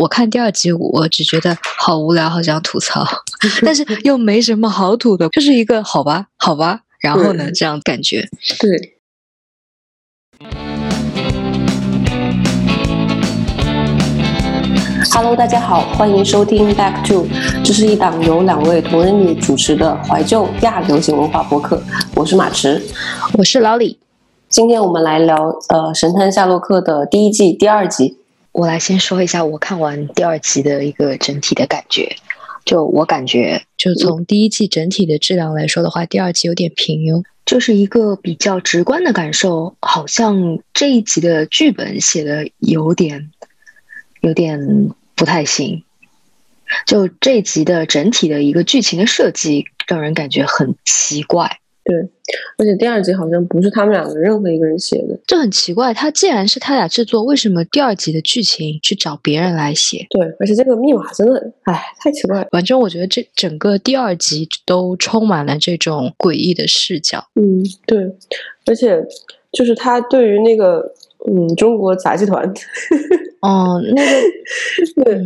[0.00, 3.04] 我看第二集，我只觉得好无聊，好想吐槽，
[3.60, 8.26] 但是又没什么好吐的，就是一个好吧，好吧，然后呢，这样感觉。
[8.58, 8.96] 对。
[15.12, 17.26] Hello，大家好，欢迎收听 Back to，
[17.62, 21.82] 这是一档由两位同人女主持的怀旧亚流行文化播客。
[22.14, 22.80] 我是马驰，
[23.36, 23.98] 我是老李。
[24.48, 25.36] 今天我们来聊
[25.68, 28.16] 呃《神探夏洛克》的第一季第二集。
[28.52, 32.16] 我来先说一下我看完第二集的一个整体的感觉。
[32.64, 43.30] 就我感觉，就从第一季整体的质量来说的话，第二季有点平庸，就是一个比较直观的感受，好像这一集的剧本写的有点，
[44.20, 44.90] 有点。
[45.16, 45.84] 不太行，
[46.86, 51.59] 就这一集的整体的一个剧情的设计，让人感觉很奇怪。
[51.90, 51.98] 对，
[52.58, 55.92] 而且第二集好像不是他们两个任何一个人写的，这很奇怪。
[55.92, 60.06] 他既然是他俩制作，为什么第二集的剧情去找别人来写？
[60.10, 62.46] 对，而且这个密码真的，哎，太奇怪。
[62.52, 67.24] 反正我觉得这整个第二集都充满了这种诡异的视角。
[67.34, 68.04] 嗯，对，
[68.66, 69.04] 而且
[69.50, 70.94] 就是他对于那个。
[71.28, 72.42] 嗯，中国杂技团，
[73.42, 74.10] 哦，那个，
[75.04, 75.16] 对，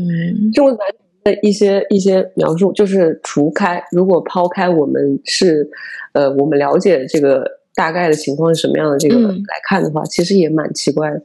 [0.53, 1.04] 中国杂技的
[1.43, 5.69] 一些一些描述，就是除开，如果抛开我们是，
[6.13, 7.45] 呃，我们了解这个
[7.75, 11.23] 大概的情况是什么样的这个来看的话，其实也蛮奇怪的。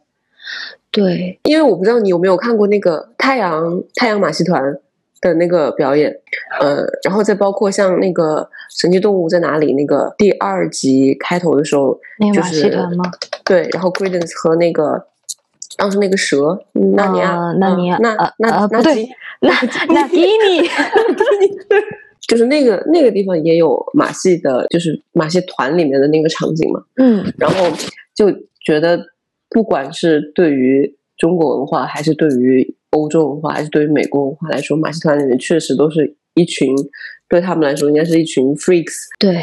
[0.91, 4.77] 对，因为我不知道你有没有看过那个太阳太阳马戏团。
[5.21, 6.09] 的那个表演，
[6.61, 8.37] 呃，然后再包括像那个
[8.69, 11.99] 《神奇动物在哪里》那个第二集开头的时候，
[12.33, 12.71] 就是
[13.43, 15.07] 对，然后 Credence 和那个
[15.79, 19.07] 当时那个蛇纳尼亚，纳尼亚，那那那吉，
[19.39, 19.53] 那
[19.93, 20.67] 那迪 尼，
[22.27, 27.65] 就是那个那个地方也有马戏的，就是马戏团里面的那个场景嘛，嗯，然后
[28.13, 28.29] 就
[28.65, 28.99] 觉得
[29.49, 36.75] 不管是对于中国文化，还是对于欧洲文化还是对于美国文化来说，马戏团里面确实都是一群，
[37.29, 39.07] 对他们来说应该是一群 freaks。
[39.17, 39.41] 对，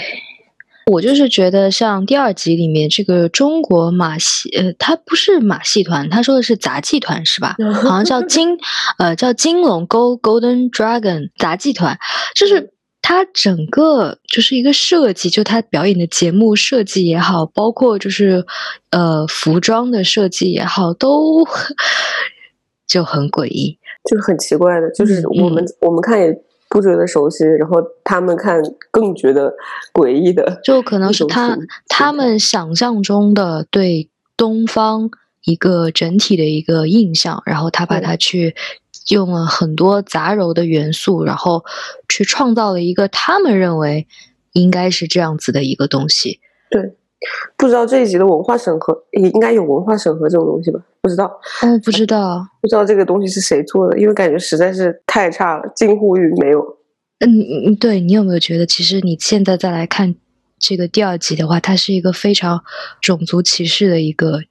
[0.92, 7.56] 我就是觉得像第二集里面这个中国马戏，呃，它不是马戏团，他说的是杂技团是吧？
[7.82, 8.56] 好像叫金，
[8.98, 11.98] 呃，叫金龙 Gold Golden Dragon 杂技团，
[12.36, 18.46] 就是它整个就是一个设计，就它表演的节目设计也好，包括就是
[18.90, 21.44] 呃服装的设计也好，都。
[22.86, 23.76] 就很诡异，
[24.08, 26.32] 就是很奇怪的，就是我们我们看也
[26.68, 28.60] 不觉得熟悉，然后他们看
[28.90, 29.54] 更觉得
[29.92, 31.56] 诡异的，就可能是他
[31.88, 35.10] 他们想象中的对东方
[35.44, 38.54] 一个整体的一个印象，然后他把它去
[39.08, 41.64] 用了很多杂糅的元素，然后
[42.08, 44.06] 去创造了一个他们认为
[44.52, 46.40] 应该是这样子的一个东西，
[46.70, 46.96] 对。
[47.56, 50.80] 不知道这一集的文化审核也应该有文化审核这种东西吧？
[51.00, 51.24] 不知道，
[51.62, 56.60] 哦，不知道，不知道这个东西是谁做的，因为感觉实在是太差了，近乎于没有。
[57.20, 57.28] 嗯
[57.66, 60.14] 嗯，对你有没有觉得，其实你现在再来看
[60.58, 62.62] 这个第二集的话，它是一个非常
[63.00, 64.42] 种族歧视的一个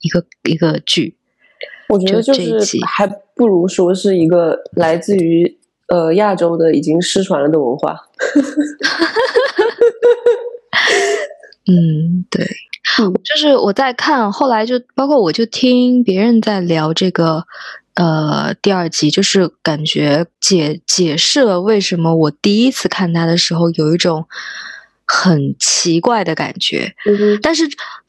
[0.00, 1.16] 一个一个剧？
[1.88, 7.96] 我觉得就是还不如说是一个来自于呃亚洲的已经失传了的文化。
[11.66, 12.44] 嗯，对，
[13.24, 17.46] 就是我在看，后来就包括我就听别人在聊这个，
[17.94, 24.26] 呃，第二集，就是感觉解解释了为什么我第一次看他的时候有一种
[25.06, 26.94] 很奇怪的感觉。
[27.40, 27.64] 但是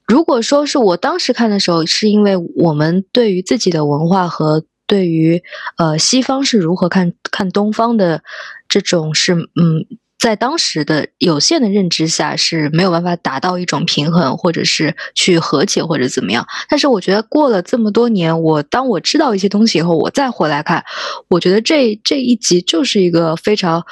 [0.06, 5.42] 如果说是我当时看的时候，是因为我们对于自己的文化和对于
[5.78, 8.22] 呃西方是如何看看东方的
[8.68, 9.86] 这种是嗯。
[10.18, 16.48] 在当时的有限的认知下是没有办法达到一种平衡，或者是去和解或者怎么样。
[16.70, 20.84] 但是我觉得过了这么多年，我当我知道一些东西以后，我再回来看，
[21.28, 23.86] 我觉得这这一集就是一个非常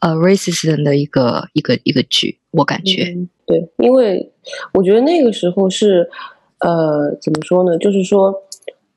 [0.00, 3.14] 呃 racist 的一个一个一个剧，我感觉
[3.46, 4.32] 对，因为
[4.74, 6.06] 我觉得那个时候是
[6.58, 7.78] 呃怎么说呢？
[7.78, 8.34] 就是说，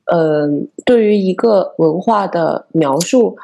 [0.05, 3.37] 嗯，对于一个文化的描述，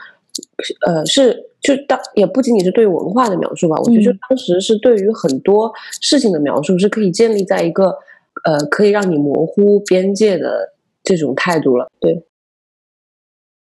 [0.85, 1.46] 呃是。
[1.59, 5.71] 就当也不仅仅是对文化的描述吧，我觉得就当时是对于很多
[6.01, 7.97] 事情的描述是可以建立在一个
[8.43, 10.73] 呃可以让你模糊边界的
[11.03, 11.87] 这种态度了。
[11.99, 12.23] 对，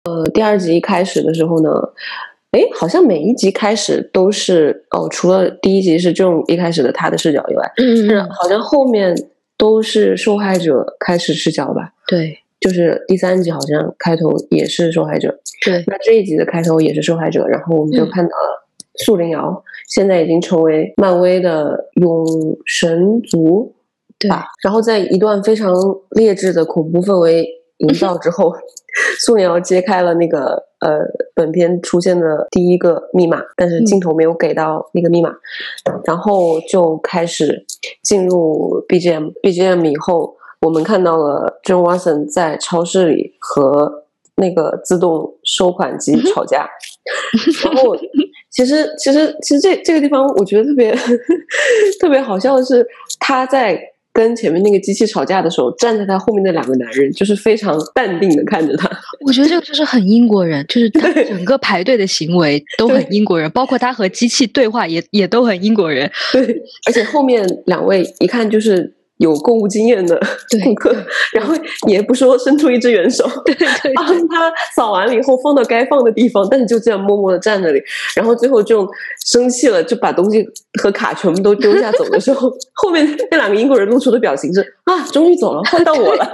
[0.04, 1.70] 呃，第二集一开始的时候呢，
[2.52, 9.16] 哎，好像每一集开始都是哦，除了第一集是这种一开始的他的视角以外，嗯，好像后面
[9.56, 11.94] 都是受害者开始视角吧？
[12.06, 12.40] 对。
[12.60, 15.84] 就是第三集好像开头也是受害者，对。
[15.86, 18.66] 那这一集的开头也是受害者，然后我们就看到了
[19.04, 22.24] 素灵瑶现在已经成为漫威的永
[22.64, 23.74] 神族，
[24.18, 24.46] 对吧。
[24.62, 25.74] 然后在一段非常
[26.10, 27.46] 劣质的恐怖氛围
[27.78, 28.54] 营造之后，
[29.20, 30.98] 宋瑶揭开了那个呃
[31.34, 35.30] 本片出现的第一个密码，但是镜头没有给到那个密码，
[36.06, 37.66] 然后就开始
[38.02, 44.04] 进入 BGM，BGM 以后，我们看到了 John Watson 在超市里和
[44.36, 46.68] 那个自动收款机吵架，
[47.64, 47.96] 然后
[48.50, 50.94] 其实其实其实这这个地方我觉得特别
[52.00, 52.86] 特别好笑的是
[53.20, 53.80] 他在。
[54.16, 58.90] 跟前面那个机器吵架的时候，站在他后面的两个男人就是非常淡定的看着他。
[59.26, 66.10] 我觉得这个就是很英国人，就是他整个排队的行为 都很英国人，包括他和机器对话也也都很英国人。
[66.32, 66.42] 对，
[66.88, 68.90] 而且后面两位一看就是。
[69.18, 70.18] 有购物经验的
[70.64, 70.94] 顾客，
[71.32, 71.54] 然后
[71.88, 77.82] 也不说伸出一只援手，对对,对帮 他扫完了以后放到该放的地方，但是就这样默默的站那里，
[78.14, 78.86] 然后最后就
[79.24, 80.46] 生气了，就把东西
[80.82, 86.30] 和卡全部都丢下走的时候， 后面那两个英国人露出的表情是啊，终于走了，换到我了。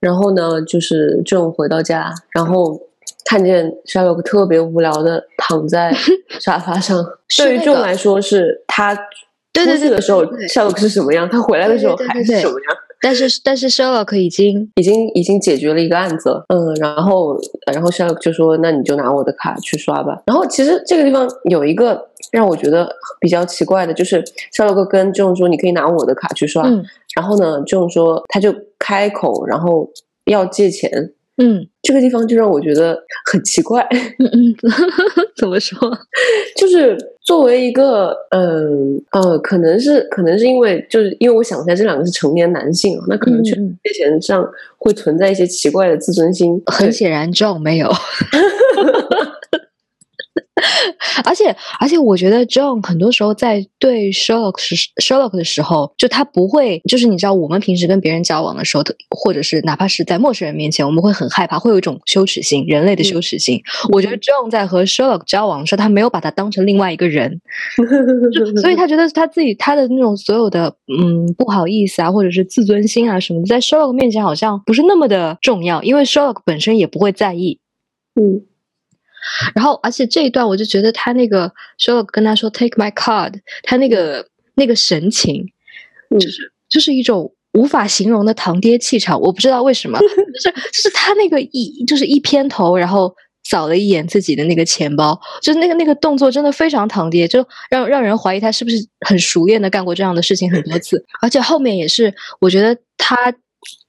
[0.00, 2.80] 然后呢，就是这种回到家，然后
[3.24, 5.94] 看见夏洛克特别无聊的躺在
[6.40, 7.04] 沙发上，
[7.36, 8.98] 对于这种来说是他。
[9.64, 11.28] 出去的时候，Sherlock 是什么样？
[11.28, 12.76] 他回来的时候还是什么样？
[13.00, 17.38] 但是，但是 Sherlock 已经已经已经解决了一个案子，嗯，然后，
[17.72, 22.90] 然后 Sherlock 就说：“那你就拿我的卡去刷吧。”然后，其实这个地方有一个让我觉得
[23.20, 24.20] 比较奇怪的，就是
[24.52, 26.68] Sherlock 跟 John 说：“你可以拿我的卡去刷。”
[27.14, 29.88] 然后呢，John 说他就开口，然后
[30.24, 31.12] 要借钱。
[31.40, 33.00] 嗯，这个地方就让我觉得
[33.30, 33.86] 很奇怪。
[34.18, 34.54] 嗯嗯，
[35.38, 35.78] 怎么说？
[36.58, 43.54] 就是作为一个，嗯呃，可能是可能是因为，就是因为我想起来这两个是成年男性，那可能去
[43.84, 44.42] 借钱上
[44.78, 46.58] 会存在一些奇怪的自尊心。
[46.64, 47.92] 很显然，John 没有。
[51.28, 63.60] 而且，而且，我觉得 John 很多时候在对 Sherlock 是 Sherlock 的时候，就他不会，就是你知道，我们平时跟别人交往的时候，或者是哪怕是在陌生人面前，我们会很害怕，会有一种羞耻心，人类的羞耻心。
[63.92, 67.40] 我觉得 John 在和 Sherlock 交往的时候，他没有把他当成另外一个人，
[68.62, 77.60] 所以他觉得他自己他的那种所有的嗯不好意思啊，或者是自尊心啊什么的，在 Sherlock 面前好像不是那么的重要，因为 Sherlock 本身也不会在意。
[78.18, 78.42] 嗯。
[79.54, 85.44] 然后，而且这一段我就觉得他那个 Sherlock 跟他说 “Take my card”，他那个那个神情，
[86.18, 89.20] 就是就是一种无法形容的堂爹气场。
[89.20, 98.76] 我不知道为什么， 就是就是他那个一就是一偏头，然后扫了一眼自己的那个钱包，就是那个那个动作真的非常堂爹，就让让人怀疑他是不是
[99.06, 101.04] 很熟练的干过这样的事情很多次。
[101.20, 103.16] 而且后面也是，我觉得他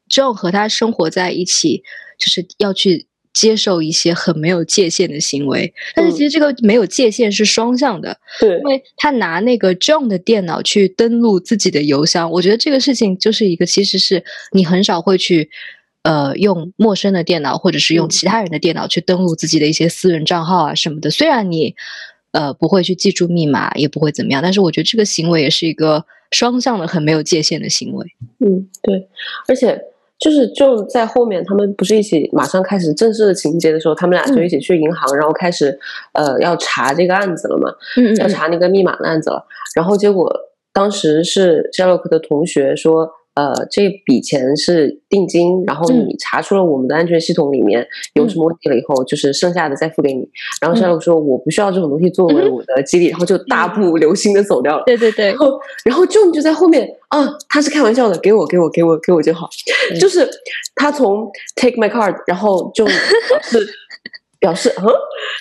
[0.09, 1.83] John 和他生活在一起，
[2.17, 3.08] 就是要去。
[3.39, 15.49] 接受一些很没有界限的行为，但是其实这个没有界限是双向的，对，因为他拿那个 John 的电脑去登录自己的邮箱，我觉得这个事情就是一个，其实是你很少会去
[16.03, 21.09] 呃用陌生的电脑或者是用其他人的电脑去登录自己的一些私人账号啊什么的。
[21.09, 21.73] 虽然你
[22.33, 28.05] 呃不会去记住密码，也不会怎么样，但是我觉得这个行为也是一个双向的很没有界限的行为。
[28.39, 29.07] 嗯，对，
[29.47, 29.79] 而且。
[30.19, 35.79] 就是就在后面，他们不是一起马上开始正式的情节的时候，他们俩就一起去银行，然后开始
[36.13, 37.71] 呃要查这个案子了嘛，
[38.19, 39.45] 要查那个密码的案子了。
[39.75, 40.31] 然后结果
[40.73, 43.09] 当时是夏洛克的同学说。
[43.39, 50.27] 呃，这笔钱是定金，然后你查出了我们的安全系统里面有什么问题了以后，就是剩下的再付给你。
[50.61, 54.83] 然后夏洛说：“我不需要这种东西作为我的激励。”然后就大步流星的走掉了。
[54.85, 55.27] 对对对。
[55.27, 59.47] 然后，然后 John 就在后面啊，他是开玩笑的，给我，给我，给我，给我就好。
[59.97, 60.29] 就是
[60.75, 62.85] 他从 Take my card，然后就。
[63.43, 63.65] 是。
[64.39, 64.85] 表示嗯，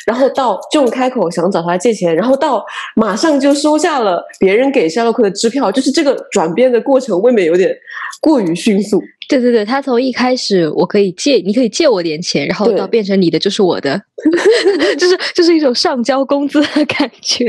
[0.06, 2.64] 然后到这种开口想找他借钱，然后到
[2.96, 7.74] 马上就收下了别人给夏洛克的支票，就是这个转变的过程未免有点
[8.20, 9.00] 过于迅速。
[9.28, 14.02] 对对对，他从一开始我可以借，你可以借我点钱，然后到变成你的就是我的，
[14.98, 17.44] 就是就是一种上交工资的感觉。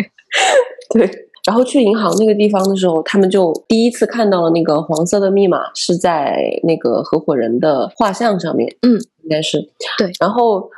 [0.93, 1.09] 对，
[1.47, 8.69] 然后去银行那个地方的时候，他们就第一次看到了那个黄色的密码是在那个合伙人的画像上面。
[8.81, 9.57] 嗯，应该是
[9.97, 10.69] 对，然后。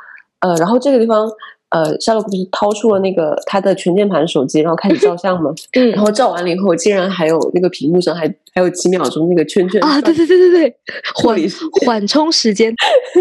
[0.42, 1.26] 呃，然后这个地方，
[1.70, 5.50] 呃，夏洛克不是掏出了那个他的全键盘手机，然后开始照 相吗？
[5.72, 10.00] 嗯，然后照完了以后，竟然还有那个屏幕上还还有几秒钟那个圈圈啊！
[10.02, 10.76] 对对对对对，
[11.14, 11.38] 缓
[11.86, 12.74] 缓冲时间，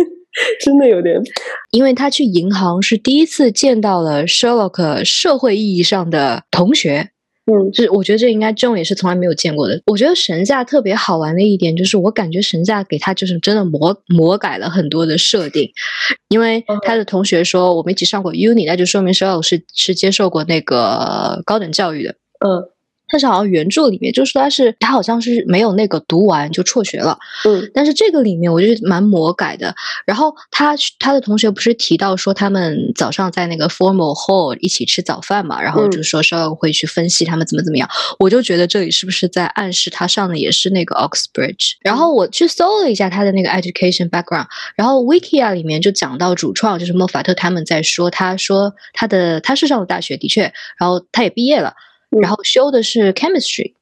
[0.66, 1.22] 真的有点，
[1.72, 7.11] 因为他去银行是第一次见到了 Sherlock 社会意义上的同学。
[7.46, 9.82] 嗯，就是我觉得这应该 John 也是从来没有见过的。
[9.88, 15.72] 我觉得神价特别好玩的一点就是，我感觉神价给他就是真的魔魔改了很多的设定，
[16.30, 22.16] 因为他的同学说我们一起上过 Uni，那就说明 Sherlock 是是接受过那个高等教育的。
[22.46, 22.70] 嗯，
[23.12, 29.74] 但是好像原著里面就是说他是他好像是没有那个读完就辍学了，嗯但是这个里面我觉得蛮魔改的。
[30.06, 37.90] 然后他他的同学不是提到说他们早上在那个 formal hall 一起吃早饭嘛，然后嗯就说稍会去分析他们怎么怎么样，
[38.20, 41.74] 我就觉得这里是不是在暗示他上的也是那个 Oxbridge？
[41.82, 50.42] 然后我去搜了一下他的那个 education background，然后 Wikia 里面就讲到主创就是莫法特他们在说，他说他的他是上了大学的确，
[50.78, 51.76] 然后他也毕业了，嗯
[52.20, 53.74] 然后修的是 chemistry。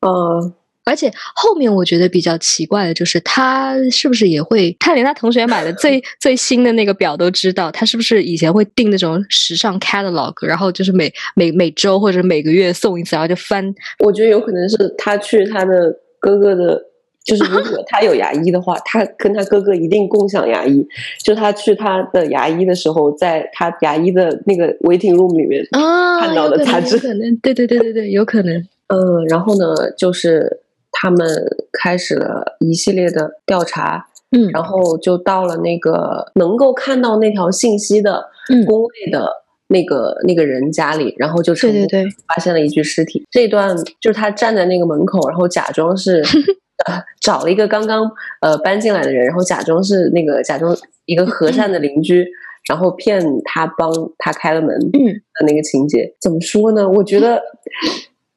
[0.00, 0.54] 呃，
[0.84, 4.76] 而且后面我觉得比较奇怪的就是，他是不是也会？
[4.78, 13.74] 他连他同学买的最 最新的那个表都知道，他是不是以前会订那种时尚 catalog，然后就是每每每周或者每个月送一次，然后就翻。
[14.00, 15.90] 我觉得有可能是他去他的
[16.20, 16.82] 哥哥的，
[17.24, 20.86] 就是如果他有牙医的话，他跟他哥哥一定共享牙医。
[21.22, 28.56] 就他去他的牙医的时候，在他牙医的那个 waiting room 里面，啊，看到的杂志有可能，对对对对对，有可能。
[28.88, 30.60] 嗯，然后呢，就是
[30.92, 31.26] 他们
[31.72, 39.28] 开始了一系列的调查，嗯然后就到了那个能够看到那条信息的嗯工位的
[39.68, 43.24] 那个、那个人家里，然后就成功对对对，发现了一具尸体。
[43.30, 46.22] 这一段就是他站在那个门口，然后假装是
[46.86, 52.26] 呃找了一个刚刚呃搬进来的人，然后假装是那个假装一个和善的邻居。
[52.66, 56.88] 然后骗他帮他开了门嗯的那个情节，怎么说呢？
[56.88, 57.38] 我觉得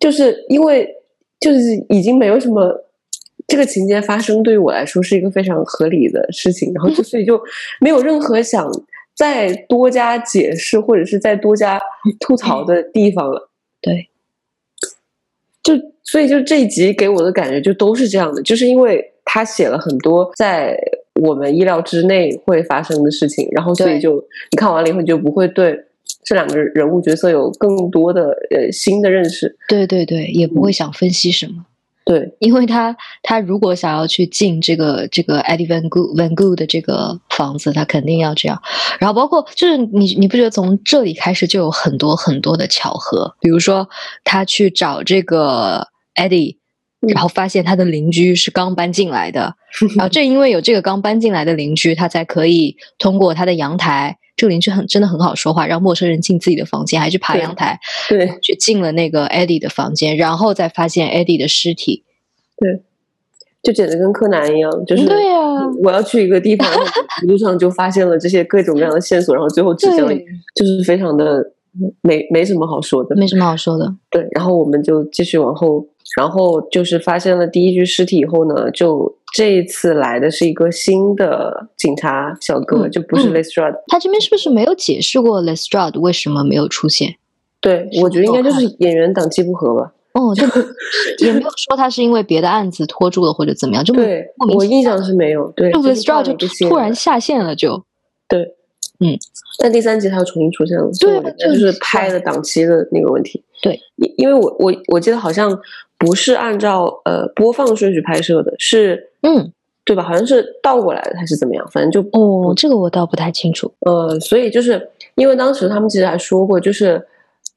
[0.02, 0.86] 就是因为
[1.40, 2.90] 就是已经没有什么
[3.48, 7.42] 这个情节发生，对于我来说是一个非常合理的事情，然后就所以就
[7.80, 8.70] 没有任何想
[9.16, 11.80] 再多加解释或者是再多加
[12.20, 13.50] 吐槽的地方了。
[13.80, 14.10] 对，
[15.64, 15.74] 就
[16.10, 20.76] 所以就这一集给我的感觉就都是这样的，就是因为他写了很多在
[21.22, 24.16] 我们意料之内会发生的事情，然后所以就
[24.52, 25.78] 你看完了以后，你就不会对
[26.24, 29.58] 这两个人物角色有更多的呃新的认识。
[29.68, 31.66] 对对对，也不会想分析什么。
[32.06, 38.62] 对， 因为他他如果想要去进这个这个 Eddie Van Gogh Van Gogh 的这个房子，他肯定要这样。
[38.98, 43.36] 然后包括就是你你不觉得从这里开始就有很多很多的巧合？
[43.42, 43.90] 比如说
[44.24, 45.86] 他去找这个
[46.18, 46.58] Eddie，
[47.02, 49.56] 嗯然后发现他的邻居是刚搬进来的，
[49.96, 54.18] 然后正因为有这个刚搬进来的邻居，他才可以通过他的阳台。
[54.36, 62.04] 这个邻居很真的很好说话，让陌生人进自己的房间，还去爬阳台，对，去进了那个 Eddie 的房间，然后再发现 Eddie 的尸体。
[62.60, 62.84] 对
[63.64, 65.36] 就简直跟柯南一样，就是对呀、
[65.84, 66.68] 我要去一个地方，
[67.24, 70.14] 一路上就发现了这些各种各样的线索，然后最后指向了，
[70.56, 71.44] 就是非常的
[72.02, 73.16] 没没什么好说的。
[73.16, 73.92] 没什么好说的。
[74.12, 75.84] 对，然后我们就继续往后，
[76.16, 83.76] 然后就是发现了第一具尸体以后呢，就这一次来的是一个新的警察小哥，嗯就不是嗯 Lestrade。
[83.88, 87.16] 他这边是不是没有解释过 Lestrade 为什么没有出现？
[87.60, 89.92] 对，我觉得应该就是演员档期不合吧。
[90.14, 90.44] 哦，就
[91.26, 97.84] 也没有说他是因为别的案子拖住了或者怎么样，就对我印象是没有，对，Lestrade 就突然下线了就，
[98.28, 98.42] 对，
[99.00, 99.16] 嗯
[99.60, 103.44] 但第三集他又重新出现了，所以我觉得就就是是拍的档期的那个问题。
[103.62, 105.52] 对，因因为我我我记得好像
[105.98, 109.52] 不是按照呃播放顺序拍摄的，是嗯，
[109.84, 110.04] 对吧？
[110.04, 111.68] 好像是倒过来的还是怎么样？
[111.72, 113.72] 反正就哦，这个我倒不太清楚。
[113.82, 117.04] 呃，所以就是因为当时他们其实还说过，就是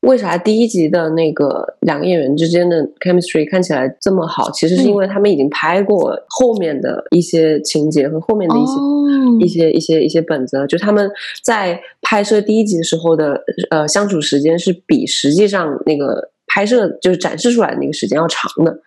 [0.02, 8.97] 为啥第一集的那个两个演员之间的 chemistry 看起来这么好，其实是因为他们已经拍过后面的一些情节和后面的一些、哦
[9.40, 11.11] 一些一些一些本子了，就他们
[11.42, 18.78] 在拍摄第一集的时候的呃相处时间是比实际上那个拍摄就是展示出来的那个时间要长的。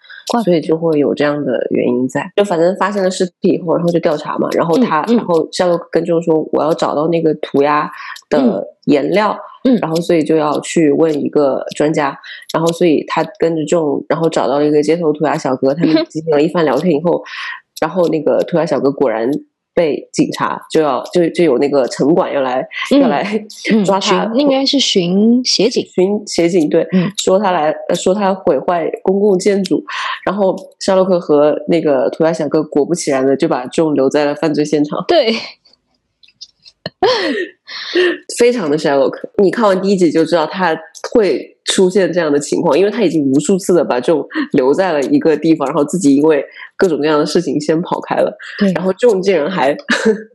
[0.46, 7.92] 所以就会有这样的原因在，就反正发现了尸体以后，然后就调查嘛，然后他，嗯嗯然后夏洛克跟众说我要找到那个涂鸦
[8.30, 12.18] 的颜料，嗯然后所以就要去问一个专家，
[12.54, 17.22] 然后所以他跟着众，然后找到了一个街头涂鸦小哥，他们 进行了一番聊天以后，
[17.82, 19.30] 然后那个涂鸦小哥果然
[19.74, 24.26] 被警察就要就就有那个城管要来、要嗯来嗯抓他。
[24.32, 25.86] 巡应该是巡协警。
[25.86, 27.12] 巡协警对，嗯。
[27.18, 29.84] 说他来呃说他毁坏公共建筑，
[30.26, 35.34] 然后夏洛克和那个涂鸦小哥果不其然的就把众留在了犯罪现场，对，
[38.38, 39.14] 非常的 Sherlock。
[39.42, 40.78] 你看完第一集就知道他
[41.12, 46.44] 会出现这样的情况，因为他已经无数次的把这种留在了一个地方，然后自己因为
[46.78, 49.76] 各种各样的事情先跑开了，对然后这种竟然还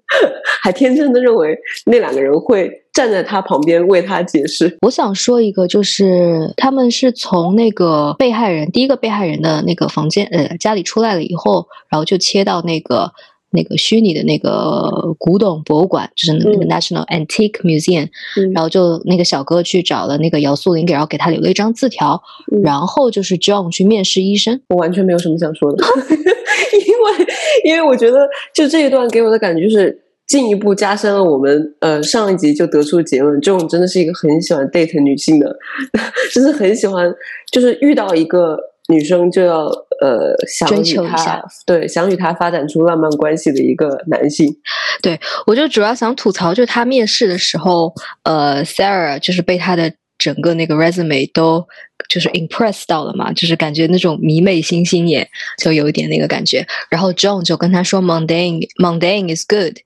[0.62, 4.76] 还天真的认为那两个人会站在他旁边为他解释。
[4.80, 13.12] 我想说一个，就是他们是从那个被害人第一个被害人的那个房间呃家里出来了以后，然后就切到那个
[13.50, 18.08] 那个虚拟的那个古董博物馆，就是那个 National Antique Museum，
[18.52, 22.22] 然后就那个小哥去找了那个姚素林，给然后给他留了一张字条，
[22.62, 24.60] 然后就是 John 去面试医生。
[24.68, 25.82] 我完全没有什么想说的，
[26.86, 27.26] 因为
[27.64, 35.56] 因为我觉得就这一段给我的感觉就是进一步加深了我们呃上一集就得出的结论，John 真的是一个很喜欢 date 女性的，
[36.34, 37.10] 就是很喜欢，
[37.50, 38.58] 就是遇到一个。
[38.88, 39.66] 女生就要
[40.00, 44.54] 呃想与他对想与他发展出浪漫关系的一个男性，
[45.02, 47.92] 对我就主要想吐槽，就是他面试的时候，
[48.24, 49.92] 呃，Sarah 就是被他的。
[50.18, 51.64] 整个那个 resume 都
[52.08, 55.28] 就是 impress 到了嘛，就是感觉那种迷妹星星眼，
[55.62, 56.66] 就有一点那个感觉。
[56.90, 59.76] 然后 John 就跟他说 mundane mundane is good。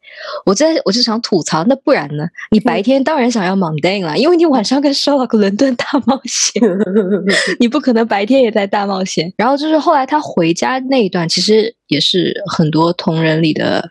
[0.47, 2.27] 我在我就想吐槽，那不然呢？
[2.51, 6.63] 你白天当然想要 mundane 了，因为你晚上跟 Sherlock 伦敦大冒险，
[7.61, 9.33] 你不可能白天也在大冒险。
[9.37, 13.91] 然后就是后来他回家那一段，其实也是很多同人里的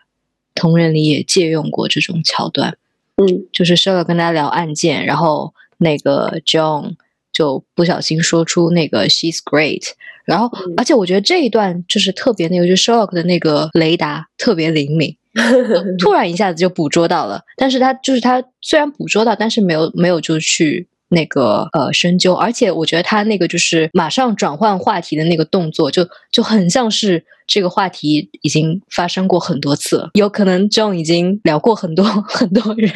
[0.54, 2.76] 同人里也借用过这种桥段。
[3.16, 5.54] 嗯，就是 Sherlock 跟他聊案件，然后。
[5.82, 6.94] 那个 John
[7.32, 9.82] 就不小心说出那个 She's great，
[10.24, 15.16] 然后而且我觉得这一段就是特别那个，就 Sherlock 的那个雷达特别灵敏，
[15.98, 17.42] 突然一下子就捕捉到了。
[17.56, 22.34] 但是他就是他虽然捕捉到，但是没有没有就去那个呃深究。
[22.34, 32.92] 而且我觉得他那个就是马上转换话题的那个动作，就就很像是这个话题已经发生过很多次了，有可能 John 已经聊过很多 很多人。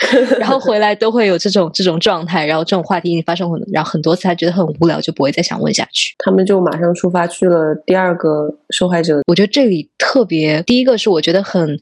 [0.40, 6.14] 然后回来都会有这种这种状态，然后这种话题已经发生很，然后很多次，他觉得很无聊，就不会再想问下去。
[6.18, 9.20] 他们就马上出发去了第二个受害者。
[9.26, 11.78] 我觉得这里特别，第一个是我觉得很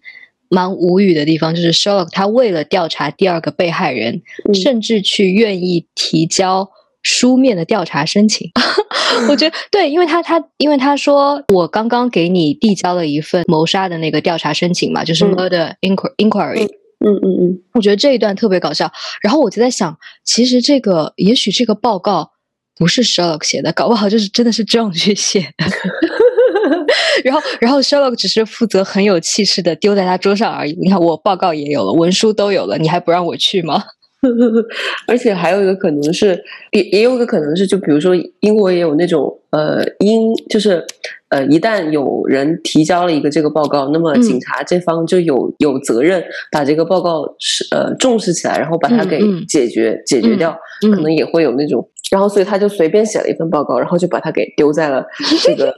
[0.49, 4.23] 蛮无语的地方，就是 Sherlock 他为了调查第二个被害人，
[4.53, 6.69] 甚至去愿意提交
[7.03, 8.51] 书面的调查申请。
[9.31, 16.67] 我觉得对，因为他他因为他说我刚刚给你递交了一份谋杀的那个调查申请嘛，就是 murder inquiry。
[16.67, 16.69] 嗯
[17.01, 18.91] 嗯嗯嗯，我觉得这一段特别搞笑。
[19.23, 22.33] 然后我就在想，其实这个也许这个报告
[22.77, 25.67] 不是 Sherlock 写的，搞不好就是真的是 John 去写的。
[27.25, 30.73] 然后，然后 Sherlock 只是负责很有气势的丢在他桌上而已。
[30.81, 33.85] 你看，我报告也有了，文书都有了，你还不让我去吗？
[35.07, 40.85] 而且还有一个可能是，也也有一个可能是，就比如说英国也有那种呃，英就是
[41.31, 55.05] 呃，一旦有人提交了一个这个报告，那么警察这方就有有责任把这个报告是呃重视起来，然后把它给解决解决掉，可能也会有那种，然后所以他就随便写了一份报告，然后就把它给丢在了
[55.45, 55.75] 这个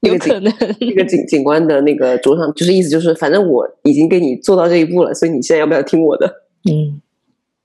[0.00, 6.26] 有可能这个警警官的那个桌上，就是意思就是反正我已经给你做到这一步了，所以你现在要不要听我的？
[6.70, 7.00] 嗯。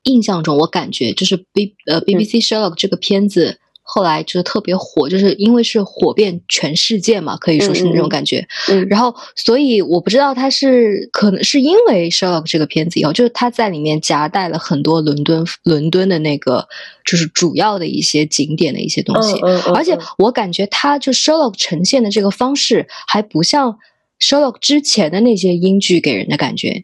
[0.04, 3.60] 印象中，我感觉就是 B 呃 BBC Sherlock 这个片子
[3.92, 8.48] 后来就是特别火，就是因为是火遍全世界嘛，可以说是那种感觉。
[8.88, 16.68] 然后，所以我不知道他是可能是因为 Sherlock 这个片子以后，就是他在里面夹带了很多伦敦伦敦的那个
[17.04, 19.40] 就是主要的一些景点的一些东西。
[19.74, 23.80] 而且我感觉他就 Sherlock 呈现的这个方式还不像
[24.20, 26.84] Sherlock 之前的那些英剧给人的感觉。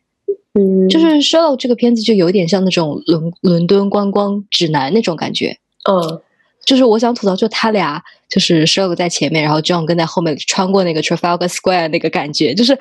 [0.58, 5.60] 嗯，就是《Sherlock》这个片子就有点像那种伦伦敦观光指南那种感觉。
[5.88, 6.22] 嗯，
[6.66, 12.74] 就是我想吐槽，就他俩就是 Sherlock 在前面，然后 John 跟在后面穿过那个 Trafalgar Square 那个感觉，就是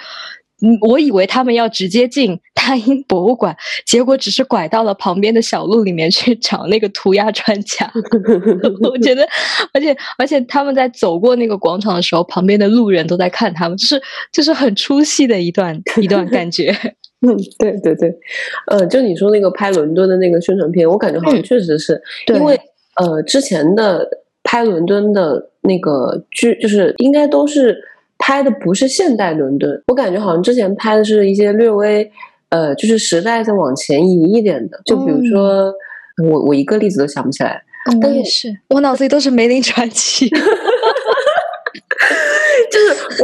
[0.62, 7.90] 嗯，我以为他们要直接进大英博物馆，结果只是拐到了旁边的小路里面去找那个涂鸦专家。
[8.88, 9.26] 我觉得，
[9.74, 14.00] 而且而且他们在走过那个广场的时候，旁边的路人都在看他们，就是
[14.32, 16.74] 就是很出戏的一段一段感觉。
[17.26, 18.14] 嗯，对对对，
[18.66, 22.58] 呃，就你说那个拍伦敦的那个宣传片，我感觉好像确实是因为
[22.96, 24.08] 呃，之前的
[24.42, 27.76] 拍伦敦的那个剧，就是应该都是
[28.18, 32.10] 拍的不是现代伦敦，我感觉好像之前拍的是一些略微
[32.50, 35.72] 呃，就是时代再往前移一点的，就比如说
[36.22, 37.62] 我我一个例子都想不起来，
[38.02, 40.30] 我也是，我脑子里都是梅林传奇。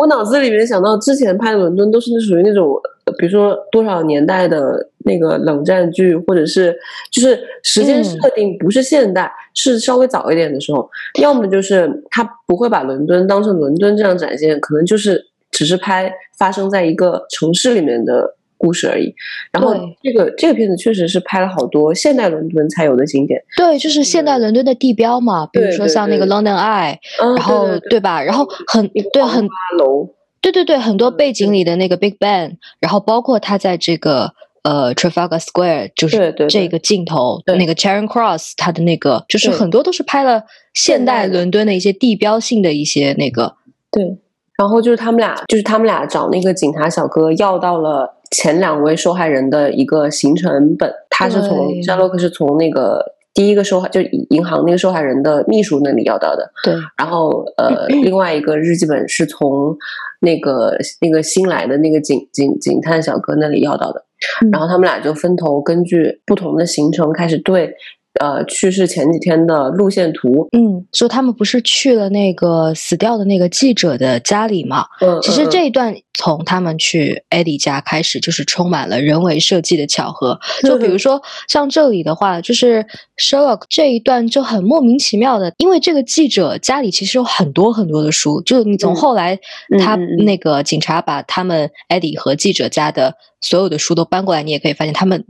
[0.01, 2.81] 就是我脑子里面想到之前拍的伦敦都是属于那种，
[3.19, 6.75] 比如说多少年代的那个冷战剧，或者是
[7.11, 10.89] 就是时间设定不是现代，是稍微早一点的时候，
[11.21, 18.37] 要么就是他不会把伦敦当成伦敦这样展现，可能就是只是拍发生在一个城市里面的。
[18.61, 19.15] 故事而已，
[19.51, 28.23] 然后这个这个片子确实是拍了好多现代伦敦才有的景点，对，就是现代伦敦的地标嘛，比如说像那个 London Eye，然后对吧？
[28.23, 30.11] 然后很对很楼，
[30.43, 34.31] 对对对，很多背景里的那个 Big Ben，然后包括他在这个
[34.63, 40.43] 呃 Trafalgar Square，就是这个镜头，那个 Charing Cross，它的那个就是很多都是拍了
[40.75, 43.55] 现代伦敦的一些地标性的一些那个
[43.91, 44.19] 对。
[44.61, 51.83] 然后就是他们俩，就是他们俩找那个警察小哥要到了前两位受害人的一个行程本，他是从对。
[51.83, 59.75] 夏洛克是从那个第一个受害就银行那个受害人的秘书那里要到的，对，然后呃，另外一个日记本是从
[60.21, 64.05] 那个那个新来的那个警警警探小哥那里要到的，
[64.45, 64.51] 嗯。
[64.51, 67.73] 然后他们俩就分头根据不同的行程开始对
[68.19, 74.85] 呃去世前几天的路线图，嗯，说他们不是去了那个死掉的那个记者的家里嘛？
[75.01, 80.39] 嗯，其实嗯这一段从他们去 Eddie 家开始，就是充满了人为设计的巧合。
[80.63, 82.85] 就比如说像这里的话，就是
[83.17, 89.39] Sherlock 这一段就很莫名其妙的，因为这个记者家里其实有很多很多的书，就你从嗯后来
[89.79, 95.25] 他那个警察把他们 Eddie 和记者家的所有的书都搬过来，你也可以发现他们。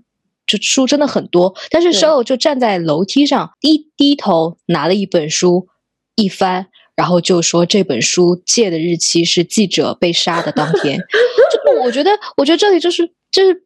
[0.58, 5.68] 就书真的很多，但是对 Sherlock 就站在楼梯上，一低头拿了一本书，
[6.16, 10.98] 一翻，然后就说这本书借的日期是记者被杀的当天。
[11.64, 13.64] 就我觉得，我觉得这里就是就是。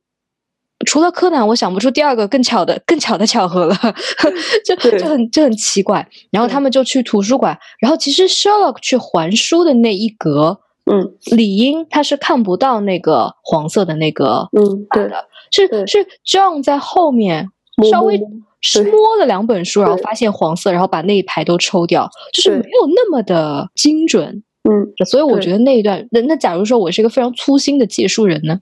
[0.87, 3.75] 除了柯南，我想不出第二个更巧的、更巧的巧合了，
[4.67, 6.07] 就对就很就很奇怪。
[6.31, 10.59] 然后他们就去图书馆，然后其实 Sherlock 去还书的那一格，
[10.91, 17.49] 嗯理应他是看不到那个黄色的那个嗯对的，是是 John 在后面
[17.91, 18.29] 稍微摸
[18.61, 24.43] 是摸了两本书，然后发现黄色，然后把那一排都抽掉，就是没有那么的精准。
[24.65, 25.07] 嗯。
[25.07, 28.61] 所以我觉得那一段，那那假如说我是一个非常粗心的借书人呢，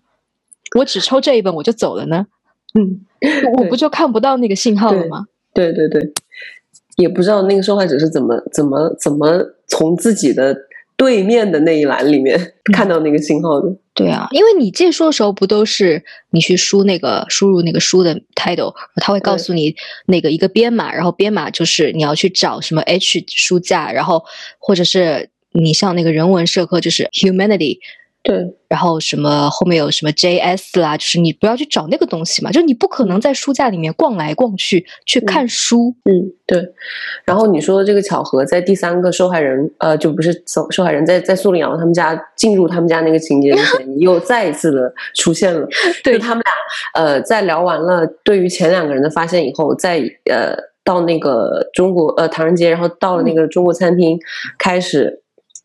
[0.79, 2.27] 我只抽这一本我就走了呢，
[2.75, 3.07] 嗯，
[3.59, 5.27] 我不就看不到那个信号了吗？
[5.55, 6.03] 对对对，
[6.97, 10.57] 也不知道那个受害者是怎么怎么怎么从自己的
[11.03, 13.67] 对面的那一栏里面嗯看到那个信号的。
[13.93, 19.75] 对啊，因为你借书的时候不都是你去输那个输入那个书的 title，它会告诉你
[20.07, 24.23] 那个一个编码，然后编码就是你要去找什么 H 书架，然后
[24.59, 27.79] 或者是你像那个人文社科就是 humanity，
[28.25, 35.95] 对然后什么后面有什么 JS 啦，就是你不要去找那个东西嘛，就是你不可能在书架里面逛来逛去去看书。
[36.05, 36.73] 嗯，对。
[37.25, 45.67] 然后你说的这个巧合，在第三个受害人，呃，就不是受受害人，在在苏林瑶他们家进入他们家那个情节之前， 又再一次的出现了。
[46.05, 46.43] 对他们
[46.95, 54.19] 俩，呃，在聊完了对于前两个人的发现以后，在呃到那个中国呃唐人街，然后到了那个中国餐厅，
[54.59, 55.23] 开始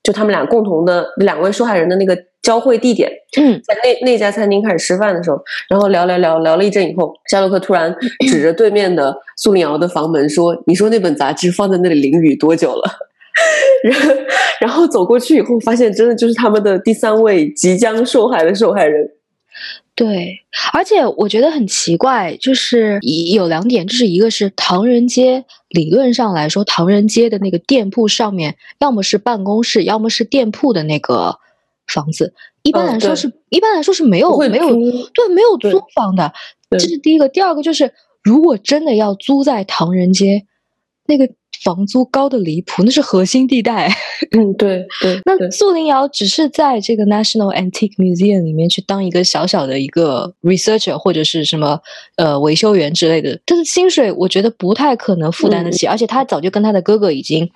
[0.07, 5.37] 就他们俩共同的两位受害人的那个交汇地点，嗯，在那那家餐厅开始吃饭的时候，
[5.69, 7.93] 然后聊聊聊聊了一阵以后，夏洛克突然
[8.25, 12.83] 指着对面的苏林瑶的房门说：“你说那本杂志放在那里淋雨多久了？”
[13.83, 14.13] 然后
[14.61, 19.05] 然后走过去以后，发现真的就是他们的第三位即将受害的受害人。
[19.97, 20.41] 对，
[20.73, 22.99] 而且我觉得很奇怪，就是
[23.33, 31.39] 有两点，就是一个是唐人街，理论上来说，唐人街的那个店铺上面，要么是办公室，要么是店铺的那个
[31.87, 36.31] 房子，一般来说是，一般来说是没有没有对没有租房的，
[36.69, 37.27] 这是第一个。
[37.27, 40.45] 第二个就是，如果真的要租在唐人街，
[41.07, 41.27] 那个
[41.63, 43.89] 房租高的离谱，那是核心地带。
[44.35, 51.79] 嗯，对对那对素林瑶只是在这个 National Antique Museum 里面去当一个小小的一个 researcher 或者是什么
[52.15, 57.49] 呃维修员之类的，但是薪水我觉得不太可能负担得嗯起，而且他早就跟他的哥哥已经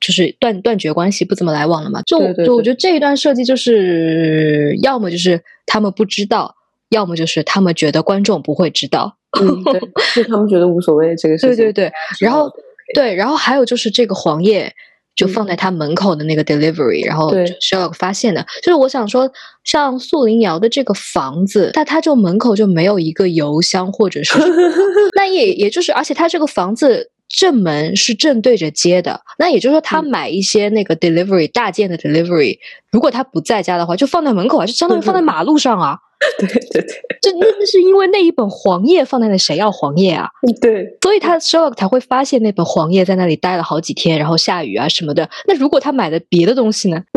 [0.00, 2.02] 就是断断绝关系，不怎么来往了嘛。
[2.02, 6.54] 就对对对就我觉得这一段设计就是要么就是他们不知道，
[6.90, 9.16] 要么就是他们觉得观众不会知道。
[9.40, 9.80] 嗯，对，
[10.14, 11.56] 就他们觉得无所谓这个事情。
[11.56, 12.50] 对对对，然后
[12.94, 14.74] 对，然后还有就是这个黄页
[15.14, 19.30] 就嗯放在他门口的那个 delivery，、然后对 Sherlock 发现的，就是我想说，
[19.64, 24.38] 像素林瑶的这个房子，但他就门口就没有一个邮箱或者是
[25.16, 27.10] 那也也就是，而且他这个房子。
[27.28, 32.56] 正门是正对着街的，那也就是说，他嗯买一些那个 delivery 大件的 delivery，
[32.92, 35.98] 如果他不在家的话，就放在门口啊，就相当于放在马路上啊。
[36.38, 36.86] 对对对
[37.20, 40.28] 这那那是因为那一本黄页放在那，谁要黄页啊？
[40.60, 45.28] 对，所以他 Sherlock 才会发现那本黄页在那里待了好几天，然后下雨啊什么的。
[45.46, 47.02] 那如果他买的别的东西呢？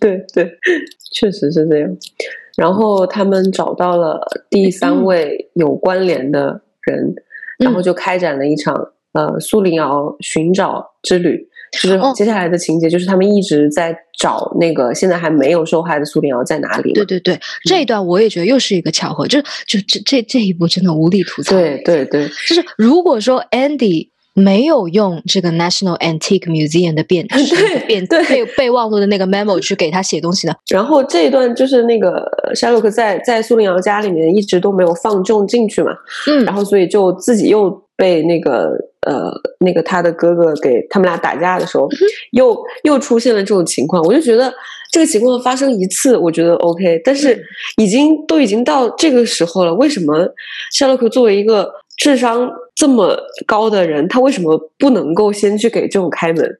[0.00, 0.50] 对对，
[1.12, 1.96] 确实是这样。
[2.56, 7.14] 然后他们找到了第三位有关联的人，
[7.58, 11.48] 然后就开展了一场呃苏林瑶寻找之旅。
[11.82, 16.92] 就是哦接下来的情节，就是他们一直在找那个现在还没有受害的苏林瑶在哪里。
[16.92, 21.56] 对对对，这一段我也觉得又是一个巧合，就就这这这一步真的无力吐槽。
[21.56, 30.54] 对对对就是如果说 Andy 没有用这个 National Antique Museum 的便 对 便对备备忘录的那个 memo 去给他写东西呢？
[30.68, 35.92] 然后这一段就是那个夏洛克在在苏林瑶家里面一直都没有放重进去嘛，
[36.26, 38.70] 嗯然后所以就自己又被那个
[39.06, 39.30] 呃
[39.60, 41.88] 那个他的哥哥给他们俩打架的时候，
[42.32, 44.52] 又又出现了这种情况，我就觉得
[44.90, 47.40] 这个情况发生一次，我觉得 OK，但是
[47.76, 50.28] 已经都已经到这个时候了，为什么
[50.72, 56.58] 夏洛克作为一个智商这么高的人，他为什么不能够先去给这种开门？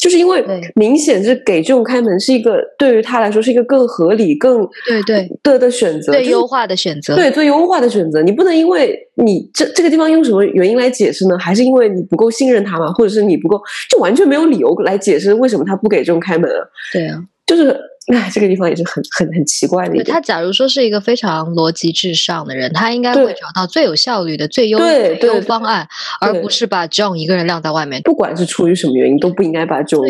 [0.00, 0.44] 就是因为
[0.76, 8.22] 明显是给这种开门是一个对于他来说是一个更合理、更对对的的选择，最优化的选择，对最优化的选择。
[8.22, 11.36] 你不能因为你这这个地方用什么原因来解释呢？
[11.38, 12.92] 还是因为你不够信任他吗？
[12.92, 16.62] 或者是你不够，就完全没有理由来解释为什么他不给这种开门啊？
[16.92, 17.76] 对啊，就是。
[18.14, 20.04] 哎，这个地方也是很很很奇怪的。
[20.04, 25.88] 他假如说是一个非常逻辑至上的人，他应该会找到最有效率的最优最优方案，
[26.20, 28.00] 而不是把 John 一个人晾在外面。
[28.02, 30.06] 不管是出于什么原因，都不应该把 John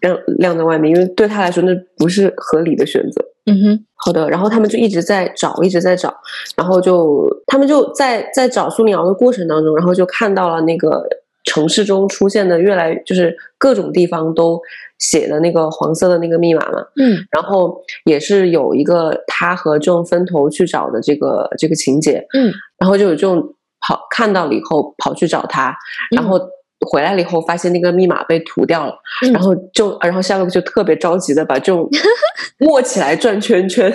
[0.00, 3.24] 晾晾在外面，因为对他来说那不是合理的选择。
[3.46, 4.28] 嗯哼，好的。
[4.28, 6.14] 然后他们就一直在找，一直在找，
[6.56, 11.02] 然后就他们就在在找苏宁瑶的过程当中，然后就看到了那个。
[11.44, 14.60] 城市中出现的越来就是各种地方都
[14.98, 23.42] 写的那个黄色的那个密码嘛，嗯，然后也是有一个他和这种分头去找的这个这个情节，嗯，然后就有这种
[23.80, 25.74] 跑看到了以后跑去找他，
[26.14, 26.38] 然后
[26.86, 28.94] 回来了以后发现那个密码被涂掉了，
[29.32, 31.88] 然后就然后夏洛克就特别着急的把这种
[32.68, 33.90] 握起来转圈圈，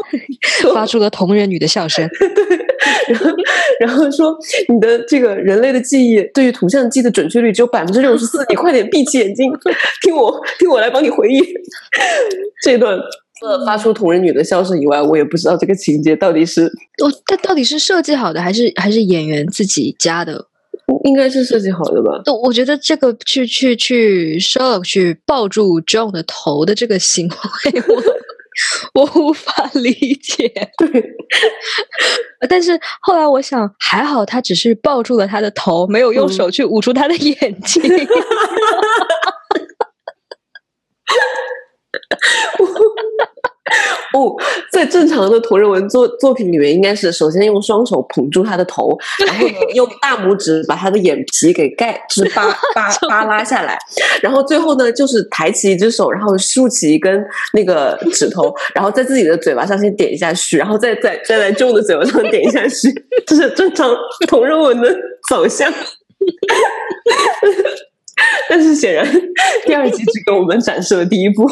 [0.74, 2.71] 发出了同人女的笑声， 对。
[3.08, 3.30] 然后，
[3.80, 4.36] 然后说
[4.68, 9.52] 你的这个人类的记忆对于图像记忆的准确率只有百分之六十四，你快点闭起眼睛，
[10.02, 11.40] 听我听我来帮你回忆
[12.62, 12.98] 这段。
[13.40, 16.66] 除了发出同人女的笑声以外，我也不知道这个情节到底是
[17.02, 20.46] 哦，它到底是设计好的还是还是演员自己加的？
[21.04, 22.22] 应该是设计好的吧？
[22.44, 28.02] 我觉得这个去去去 s h o c k 去抱住 John 的头的这个行为，我。
[28.94, 31.04] 我无法 理解，对，
[32.48, 37.82] 但是后来我想，还好他只是抱住了他的头，没有用手去捂住他的眼睛。
[44.12, 44.34] 哦，
[44.70, 48.96] 在正常的同人文作作品里面，应该是首先用双手捧住他的头，
[49.26, 53.78] 然后用大拇指把他的眼皮给盖，是扒 扒扒拉下来，
[54.22, 62.88] 然后最后呢，就是抬起一只手，然后竖起一根那个指头，然后在自己的嘴巴上先点一下虚，然后再再再在众的嘴巴上点一下虚，
[63.26, 63.94] 这是正常
[64.28, 64.94] 同人文的
[65.28, 65.72] 走向。
[68.48, 69.04] 但是显然，
[69.66, 71.48] 第二集只给我们展示了第一步。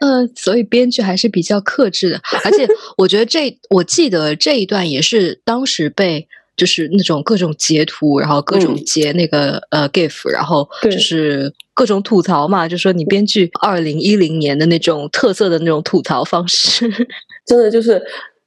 [0.00, 16.88] 嗯，所以编剧还是比较克制的，而且 我觉得这，我记得这一段也是当时被就是那种各种截图，然后各种截那个呃 gif，然后就是各种吐槽嘛，就说你编剧二零一零年的那种特色的那种吐槽方式，
[17.46, 18.02] 真的就是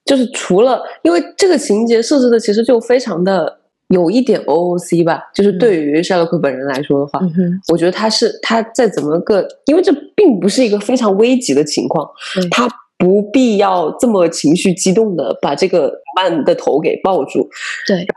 [0.06, 3.60] 就是除了因为这个情节设置的其实就非常的。
[3.94, 7.20] 有一点 OOC 吧，就是对于夏洛克本人来说的话，
[7.72, 12.10] 我觉得他是他在怎么个，因为这并不是一个非常危急的情况，
[12.50, 17.48] 他不必要这么情绪激动的把这个曼的头给抱住。
[17.88, 18.08] 对，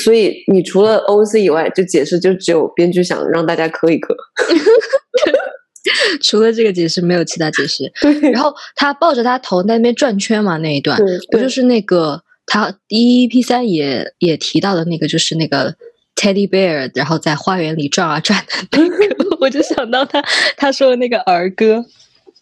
[0.00, 4.14] 所以你除了 OOC 以外，就解释就只有编剧想让大家磕一磕。
[6.22, 7.90] 除了这个解释，没有其他解释。
[8.00, 10.96] 对，然后他抱着他头在那边转圈嘛，那一段
[11.32, 12.22] 不就是那个。
[12.52, 15.72] 他一 p 三也也提到的那个，就是那个
[16.16, 20.20] Teddy Bear，然后在花园里转啊转的那个， 我就想到他
[20.56, 21.84] 他说的那个儿歌。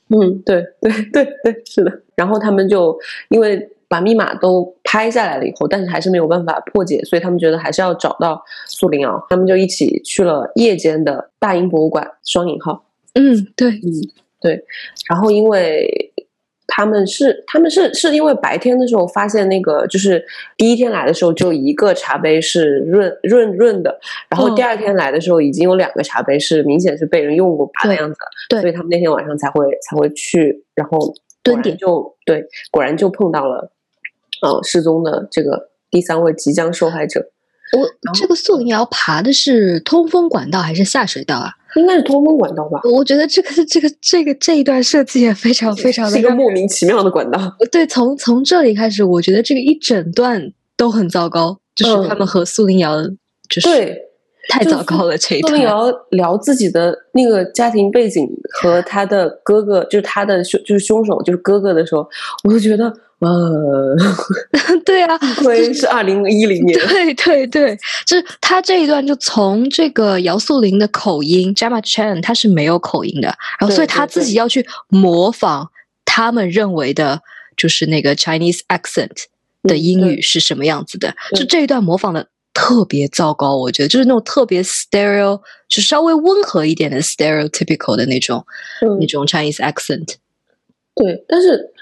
[0.08, 1.92] 嗯，对对对对，是的。
[2.16, 12.86] 然后他们就因为把密码都拍下来了以后，但是还是没有办法破解，所以他们觉得还是要找到苏灵瑶，他们就一起去了夜间的大英博物馆双引号。
[13.12, 13.92] 嗯，对，嗯
[14.40, 14.64] 对。
[15.06, 16.14] 然后因为。
[16.70, 20.22] 他们是，他们是是因为白天的时候发现那个，就是
[20.56, 28.18] 第一天来的时候就一个茶杯是润润润的，然后第二天来的时候已经有两个茶杯是明显是被人用过的样子，
[28.50, 33.72] 对，所以他们那天晚上才会才会去，然后蹲点就对，果然就碰到了，
[34.42, 37.30] 呃，失踪的这个第三位即将受害者。
[37.76, 41.52] 我这个素灵瑶爬的是通风管道还是下水道啊？
[41.78, 42.80] 应该是通风管道吧。
[42.92, 47.38] 我觉得这个这个这个这一段设计也非常非常的一个莫名其妙的管道。
[47.70, 53.00] 对，从从这里开始，我觉得这个一整段都很糟糕，就是他们和苏林瑶
[53.48, 53.98] 就是对
[54.48, 55.16] 太糟糕了。
[55.16, 58.28] 这一段苏林瑶聊自己的那个家庭背景
[58.60, 62.06] 和他的哥哥，就是他的凶就是凶手就是哥哥的时候，
[62.44, 62.92] 我就觉得。
[63.20, 63.96] 呃，
[64.86, 66.78] 对啊，亏是二零一零年。
[66.86, 67.76] 对对对，
[68.06, 73.28] 就是他这一段就从这个姚素玲的口音 j a m a Chan 他是没有口音的，
[73.58, 75.68] 然后所以他自己要去模仿
[76.04, 77.20] 他们认为的，
[77.56, 79.24] 就是那个 Chinese accent，
[79.64, 88.44] 的英语是什么样子的，就这一段模仿的特别糟糕，我觉得就是那种特别 stereo，就稍微温和一点的 stereotypical 的那种
[89.00, 90.14] 那种 Chinese accent。
[90.94, 91.72] 对，但是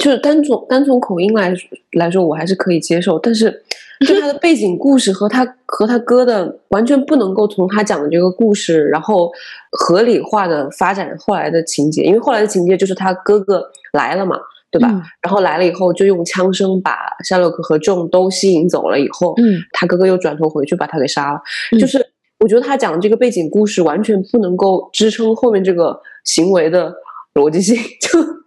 [0.00, 1.54] 就是单从单从口音来
[1.92, 3.62] 来说，我还是可以接受，但是。
[4.08, 9.30] 就他的背景故事和他和他哥的完全不能够从他讲的这个故事，然后
[9.72, 14.38] 合理化的发展后来的情节，因为后来的情节就是他哥哥来了嘛，
[14.70, 14.88] 对吧？
[15.20, 21.40] 然后来了以后就用枪声把夏洛克和众都吸引走了，以后，嗯，他哥哥又转头回去把他给杀了。
[21.78, 22.02] 就是
[22.38, 26.90] 我觉得他讲的这个背景故事完全不能够支撑后面这个行为的
[27.34, 28.39] 逻辑性，就。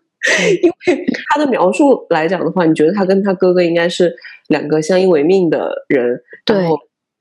[0.62, 4.13] 因为他的描述来讲的话，你觉得他跟他哥哥应该是
[4.47, 6.77] 两个相依为命的人，然后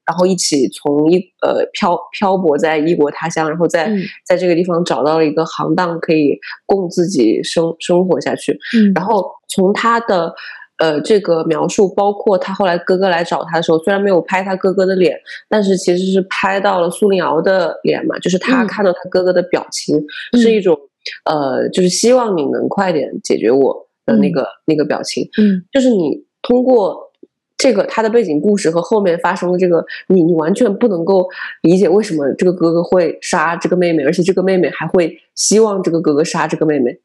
[0.06, 3.90] 然后一起从一呃漂漂泊在异国他乡，然后在
[4.24, 8.52] 在这个地方找到了一个行当，可以供自己生生活下去。
[8.76, 10.32] 嗯，然后从他的
[10.78, 20.00] 呃这个描述，包括他后来哥哥来找他的时候，虽然没有拍他哥哥的脸，但是其实是拍到了苏林敖的脸嘛，就是他看到他哥哥的表情
[20.40, 20.78] 是一种。
[21.24, 25.28] 呃，就是希望你能快点解决我的那个那个表情。
[25.38, 27.12] 嗯，就是你通过
[27.56, 31.28] 这个他的背景故事和后面发生的这个，你你完全不能够
[31.62, 36.98] 理解为什么这个哥哥会杀这个妹妹，而且这个妹妹还会希望这个哥哥杀这个妹妹。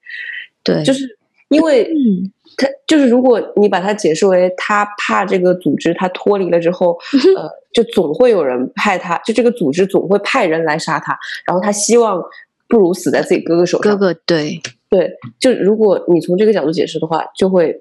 [0.64, 1.18] 对，就是
[1.50, 6.98] 因为，嗯，他就是如果你把它解释为他怕这个组织他脱离了之后，
[7.38, 12.22] 呃，就总会有人派他，就这个组织总会派人来杀他，然后他希望。
[12.68, 13.98] 不如死在自己哥哥手上。
[13.98, 17.76] 哥哥，对对，就如果你从这个角度解释的话，就会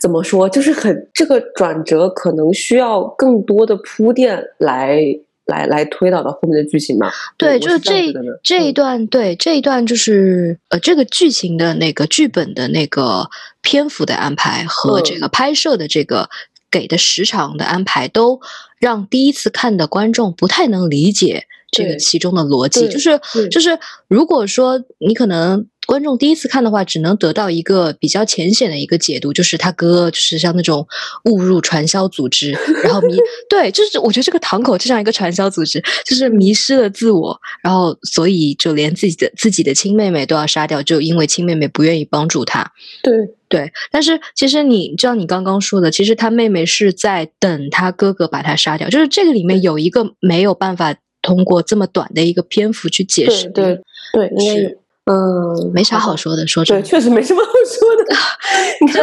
[0.00, 0.48] 怎么说？
[0.48, 5.02] 就是很这个转折可能需要更多的铺垫来
[5.44, 7.10] 来来推导到后面的剧情嘛？
[7.36, 13.28] 对，就是这这一段，对这一段就是呃，这个剧情的那个剧本的那个
[13.60, 16.30] 篇幅的安排和这个拍摄的这个
[16.70, 18.40] 给的时长的安排，都
[18.78, 21.46] 让第一次看的观众不太能理解。
[21.72, 23.18] 这个其中的逻辑就是，
[23.50, 25.66] 就是如果说你可能。
[25.84, 30.86] 观众第一次看的话，只能得到一个比较浅显的一个解读，就是他哥就是像那种
[31.24, 32.52] 误入传销组织，
[32.84, 33.16] 然后迷
[33.50, 42.72] 对，就是我觉得这个堂口就像一个传销组织，就是迷失了自我，然后所以就连自己的自己的亲妹妹都要杀掉，就因为亲妹妹不愿意帮助他。
[43.02, 43.12] 对
[43.48, 53.80] 对，但是其实你知道你刚刚说的，其实他妹妹是在等他哥哥把他杀掉，就是这个里面有一个没有办法通过这么短的一个篇幅去解释，对
[54.12, 54.70] 对，应该有。
[55.04, 58.04] 嗯，没啥好说的，说对，确实没什么好说的。
[58.94, 59.00] 就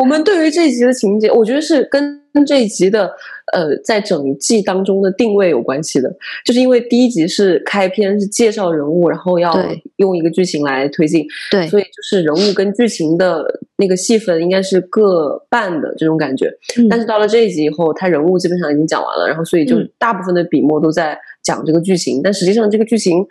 [0.00, 3.10] 我们对于这一集的情节，我觉得是跟这一集的
[3.52, 6.14] 呃，在整季当中的定位有关系的。
[6.44, 9.54] 就是因为第一集是开篇，是介绍人物，然后要
[9.96, 13.44] 用一个剧情来推进，对，所以就是人物跟剧情的
[13.76, 16.50] 那个戏份应该是各半的这种感觉。
[16.88, 23.26] 但是到了这一集以后，他人物基本上已经讲完了，然后所以就大部分的笔墨都在讲这个剧情，但实际上这个剧情，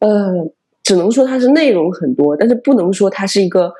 [0.00, 0.50] 呃。
[0.84, 3.70] 只能说它是内容很多，但是不能说它是一个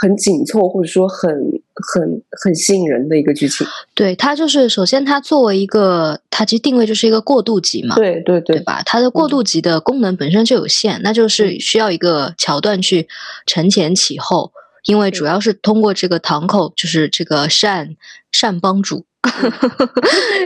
[0.00, 1.28] 很紧凑或者说很
[1.74, 3.66] 很很吸引人的一个剧情。
[3.94, 7.96] 对，它就是首先它作为一个，它其实定位就是一个过渡集嘛。
[7.96, 8.80] 对对对，对吧？
[8.86, 13.08] 它的过渡集的功能本身就有限，那就是需要一个桥段去
[13.44, 14.52] 承前启后，
[14.86, 17.96] 因为主要是通过这个堂口，就是这个善
[18.30, 19.04] 善帮主。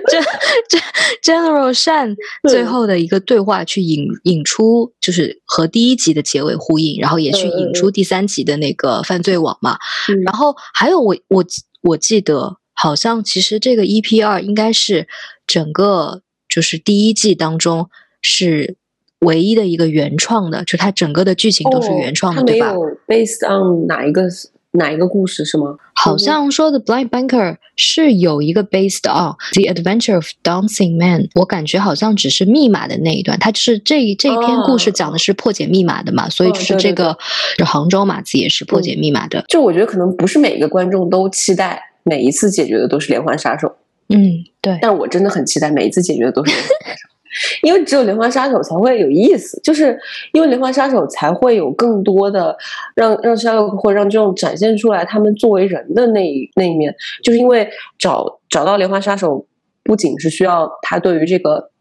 [0.08, 0.20] 这
[0.68, 0.78] 这
[1.22, 2.16] General Shan
[2.48, 9.76] 最后的一个对话，去引引出，就是和第一集的结尾呼应，然后也去引出第三集的那个犯罪网嘛。
[10.24, 11.44] 然后还有我我
[11.82, 15.06] 我记得，好像其实这个 EP 二应该是
[15.46, 18.76] 整个就是第一季当中是
[19.20, 22.72] 唯一的一个原创的，就它整个的剧情都是原创的，对吧
[23.06, 24.28] ？Based on 哪一个？
[24.72, 25.76] 哪一个故事是吗？
[25.94, 37.16] 好像说的《Blind Banker》是有一个 based on The Adventure of Dancing Man，我感觉好像只是密码的那一段，它就是这这一篇故事讲的是破解密码的嘛，所以就是这个
[37.58, 39.44] 就杭州码字也是破解密码的。
[39.48, 43.76] 就我觉得可能不是每个观众都期待每一次解决的都是连环杀手，
[44.08, 47.08] 嗯，对，但我真的很期待每一次解决的都是连环杀手。
[47.62, 49.98] 因为只有连环杀手才会有意思，就是
[50.32, 52.56] 因为连环杀手才会有更多的
[52.94, 56.94] 让让夏洛克或让这种展现出来他们作为人的那一那一面。
[57.22, 57.68] 就是因为
[57.98, 59.44] 找找到连环杀手，
[59.82, 61.71] 不仅是需要他对于这个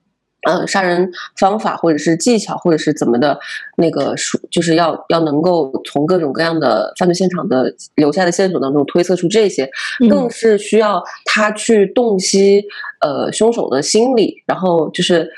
[0.47, 3.39] 呃杀人方法或者是技巧或者是怎么的
[3.77, 9.70] 那个数，就是要要能够从各种各样的犯罪现场的留下的线索当中推测出这些，
[10.09, 12.63] 更是需要他去洞悉
[13.01, 15.30] 呃凶手的心理，然后就是。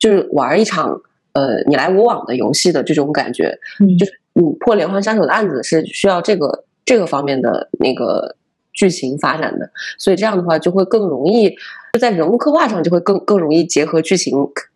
[0.00, 0.90] 就是玩一场
[1.32, 3.58] 呃你来我往的游戏的这种感觉，
[3.98, 8.36] 就是你破连环杀手的案子是需要这个这个方面的那个
[8.78, 9.68] 剧情发展的，
[9.98, 11.50] 所以这样的话就会更容易
[11.92, 14.34] 就在人物刻画上就会更更容易结合剧情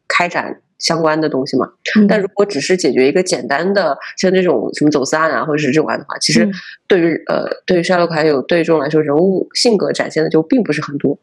[0.08, 0.60] 开展。
[0.82, 1.70] 相关的东西嘛，
[2.08, 6.44] 但如果只是解决一个简单的像这种什么走私案啊，或者是这种案的话，其实
[6.88, 11.16] 对于呃对于沙洛克还有对众来说，人物性格展现的就并不是很多。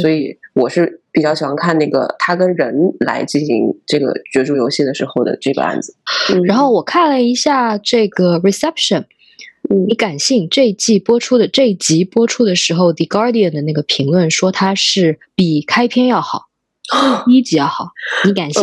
[0.00, 5.94] 所以我是比较喜欢看那个他跟人来进行这个角逐游戏的时候的这个案子。
[6.46, 9.04] 然后我看了一下这个 reception，
[9.72, 16.48] 你敢信这一季播出的这一集播出的时候，The Guardian 的那个评论说它是比开篇要好，
[17.26, 17.88] 第一集要好，
[18.24, 18.62] 你感兴？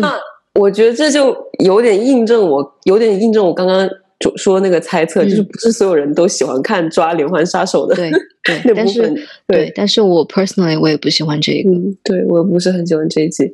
[0.00, 0.18] 那
[0.54, 3.88] 我觉得这就有点印证我，有点印证我刚刚
[4.36, 8.10] 说那个猜测，就是不是所有人都喜欢看抓连环杀手的， 对
[8.42, 11.70] 对，但是对，但是我 personally 我也不喜欢这个，
[12.04, 13.44] 对我不是很喜欢这一集。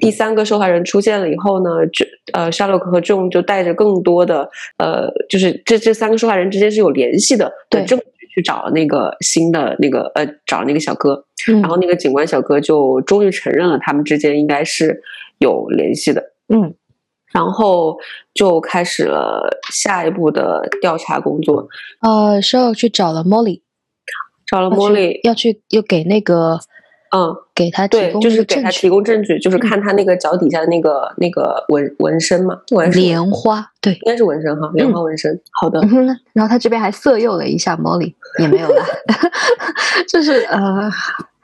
[0.00, 11.24] 第三个受害人出现了以后呢，这呃，沙洛克和仲就带着更多的呃，就是这这三个受害人之间是有联系的对证据去找那个新的那个呃，找那个小哥。
[11.46, 15.02] 然后那个警官小哥就终于承认了，他们之间应该是
[15.38, 16.32] 有联系的。
[16.48, 16.74] 嗯，
[17.34, 17.98] 然后
[18.32, 21.68] 就开始了下一步的调查工作。
[22.00, 23.60] 呃，Show 去找了 Molly，
[24.46, 26.58] 找了 Molly，要去又给那个，
[27.14, 35.40] 嗯，给他提供就是给他提供证据，就是看他那个脚底下的那个那个纹纹身嘛，纹莲花，对，应该是纹身哈，莲花纹身。
[35.52, 35.80] 好的。
[36.32, 38.82] 然后他这边还色诱了一下 Molly，也没有了，
[40.08, 40.90] 就是呃。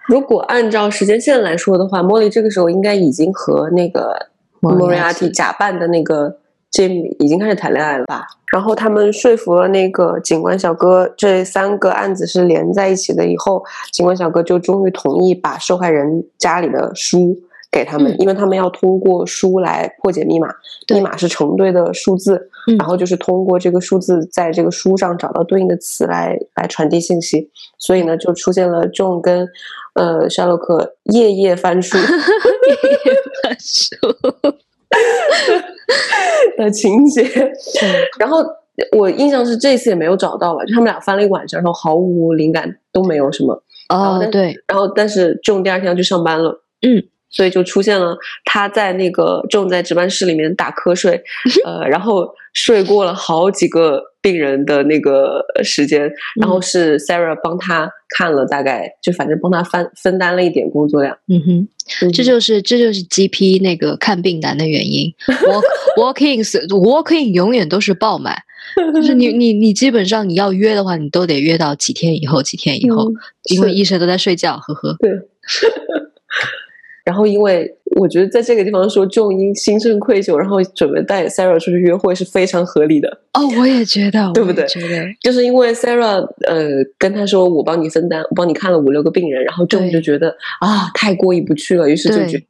[0.08, 4.26] 如果按照时间线来说的话，，Molly 这个时候应该已经和那个
[4.58, 6.36] 莫瑞亚蒂假扮的那个
[6.72, 8.26] Jim 已经开始谈恋爱了吧？
[8.52, 13.26] 然后他们说服了那个警官小哥，这三个案子是连在一起的。
[13.26, 17.36] 以后警官小哥就终于同意把受害人家里的书
[17.70, 20.48] 给他们，因为他们要通过书来破解密码，
[20.92, 27.50] 密码是成对的数字，然后就是通过这个数字在这个书上找到对应的词来来传递信息。
[27.78, 29.48] 所以呢，就出现了 John 跟。
[29.94, 33.96] 呃，夏洛克夜夜翻书， 夜夜翻书
[36.58, 37.22] 的情节。
[38.18, 38.38] 然后
[38.96, 43.62] 我印象是这次也没有找到吧，就他们俩翻了一晚上，然后毫无灵感，都没有什么。
[43.88, 44.56] 哦，对。
[44.66, 46.62] 然后，但是 John 第二天要去上班了。
[46.82, 47.02] 嗯。
[47.30, 51.22] 所以就出现了他在那个正在值班室里面打瞌睡，
[51.64, 56.10] 呃，然后睡过了好几个病人的那个时间，
[56.40, 61.16] 然后是 Sarah 帮他看了大概，就反正帮他分分担了一点工作量。
[61.28, 61.68] 嗯哼，
[62.12, 65.12] 这就是这就是 GP 那个看病难的原因。
[65.26, 65.64] Walk
[65.96, 68.36] Walk-ins Walking 永远都是爆满，
[68.94, 73.10] 就是你你你基本上你要约的话，你都得约到几天以后，几天以后，
[73.50, 74.56] 因为医生都在睡觉。
[74.56, 75.10] 呵呵，对。
[77.04, 83.08] 然后，因为我觉得在这个地方说重音心生愧疚，然后准备带 Sarah 出去约会是非常合理的。
[83.32, 84.66] 哦，我也觉得， 对不对？
[84.68, 90.28] 觉得就是因为 Sarah 呃跟他说我帮你分担，我帮你看了五六个病人，然后重就觉得
[90.60, 92.46] 啊太过意不去了，于是就决定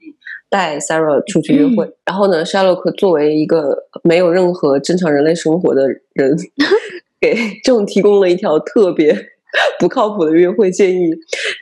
[0.48, 1.88] 带 Sarah 出去约会。
[2.04, 6.36] 然后呢，Sherlock 作为一个没有任何正常人类生活的人，
[7.20, 9.16] 给 仲提供了一条特别。
[9.78, 11.10] 不靠谱的约会建议，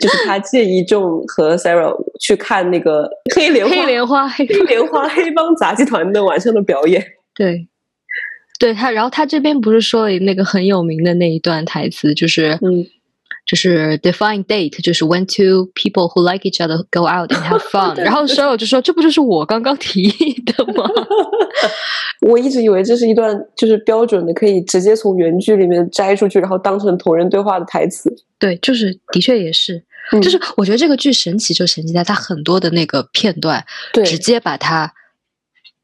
[0.01, 7.05] 就是他 建议众和 Sarah 去看那个黑莲花黑莲花黑莲花黑帮杂技团的晚上的表演。
[7.34, 7.68] 对，
[8.59, 12.86] 对他，然后他这边不是说了那个很有名的那一段台词，就是嗯。
[13.49, 17.96] 就是 define date，就是 when two people who like each other go out and have fun。
[18.05, 20.84] 然后所有就说这不就是我刚刚提议的吗？
[22.28, 28.14] 我一直以为这是一段就是标准的，可以直接从原剧里面摘出去，然后当成同人对话的台词。
[28.38, 29.82] 对，就是的确也是，
[30.20, 34.92] 就是我觉得这个剧神奇就神奇在它很多的那个片段，对，直接把它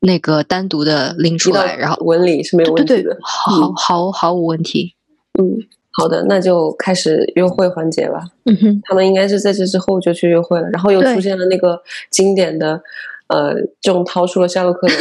[0.01, 4.95] 那个单独的拎出来，然后纹理是没有问题的，毫毫毫无问题。
[5.41, 5.67] 嗯。
[5.97, 8.21] 好的，那就开始约会环节吧。
[8.45, 11.81] 嗯哼，他们应该是在这之后就去约会了，然后又出现了那个
[12.11, 12.81] 经典的，
[13.29, 14.95] 呃，正掏出了夏洛克的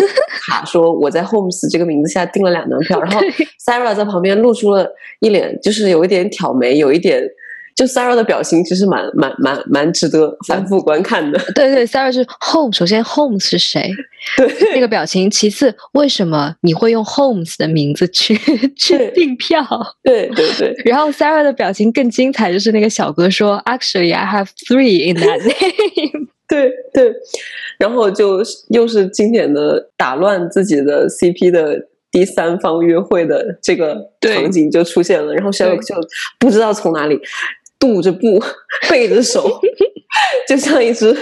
[0.48, 3.20] 卡， 说我在 Holmes 这个名字下订了两张票，然后
[3.66, 4.88] Sarah 在旁边露出了
[5.20, 7.28] 一脸，就是有一点挑眉，有一点。
[7.76, 11.40] 就 Sarah 的表情其实蛮蛮蛮蛮值得反复观看的。
[11.56, 13.92] 对对，Sarah 是 Home，首先 Home 是谁？
[14.38, 15.30] 对，那个表情。
[15.30, 18.38] 其次，为什么你会用 Holmes 的名字去
[18.78, 19.66] 去订票？
[20.04, 20.76] 对对对。
[20.86, 27.12] 然后 Sarah 的表情更精彩，就是那个小哥说：“Actually, I have three in that name。”对对。
[27.80, 35.96] 然后就又是经典的打乱自己的 CP 的第三方约会的这个场景就出现了，然后 Sherlock 就
[36.40, 37.20] 不知道从哪里。
[37.84, 38.42] 踱着步，
[38.90, 39.60] 背着手，
[40.48, 41.14] 就像一只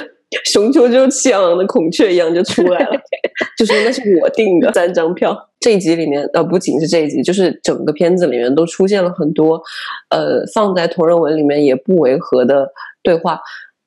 [0.46, 2.92] 雄赳赳气昂昂的孔雀一样就出来了，
[3.58, 5.36] 就说那是我订的三张票。
[5.60, 9.62] 这一集里面，呃，不仅是这一集，就是整个片子里面都出现了很多，
[10.10, 12.68] 呃，放在同人文里面也不违和的
[13.04, 13.40] 对话，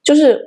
[0.05, 0.41] 就是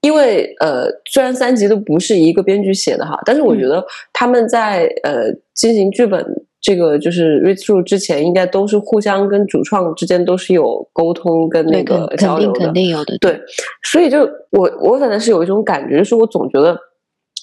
[0.00, 6.39] 因为呃，虽然三集都不是一个编剧写的哈，但是我觉得他们在呃进行剧本。
[6.60, 13.16] 这个就是 read through 之前，应该都是互相跟主创之间都是有沟通跟那个交流的，肯定有的。
[13.18, 13.40] 对，
[13.82, 16.78] 所以就我我反正是有一种感觉，就是我总觉得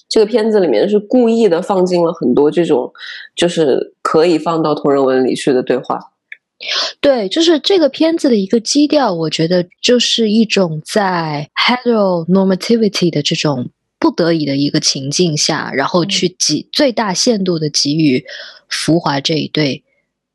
[0.08, 2.92] 这个片子里面是故意的放进了很多这种，
[3.34, 5.98] 就是可以放到同人文里去的对话。
[7.00, 13.70] 对，就是这个片子的一个基调，我觉得就是一种在 heteronormativity 的这种。
[13.98, 18.24] 不得已的一个情境下，然后去给最大限度的给予
[18.68, 19.82] 浮华这一对，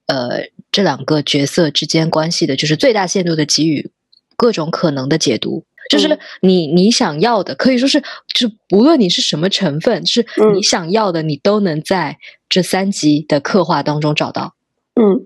[0.08, 3.92] 呃，这两个角色之间关系的，就是最大限度的给予
[4.36, 8.02] 各种可能的解读，就是你你想要的，可以说是，
[8.34, 12.18] 就是无论你是什么成分，是你想要的，你都能在
[12.50, 14.56] 这三集的刻画当中找到。
[14.96, 15.26] 嗯，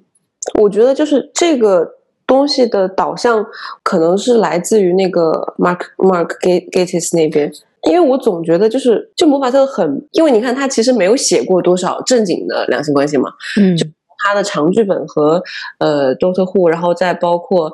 [0.61, 1.95] 我觉得就是这个
[2.27, 3.45] 东西的导向，
[3.81, 7.51] 可能是来自于那个 Mark Mark Gates 那边。
[7.83, 13.85] 因为我总觉得就是就魔法特很，因为你看他其实没有写过多少正经的两性关系嘛，嗯，就
[14.25, 15.41] 他的长剧本和
[15.79, 17.71] 呃 Doctor Who，然后再包括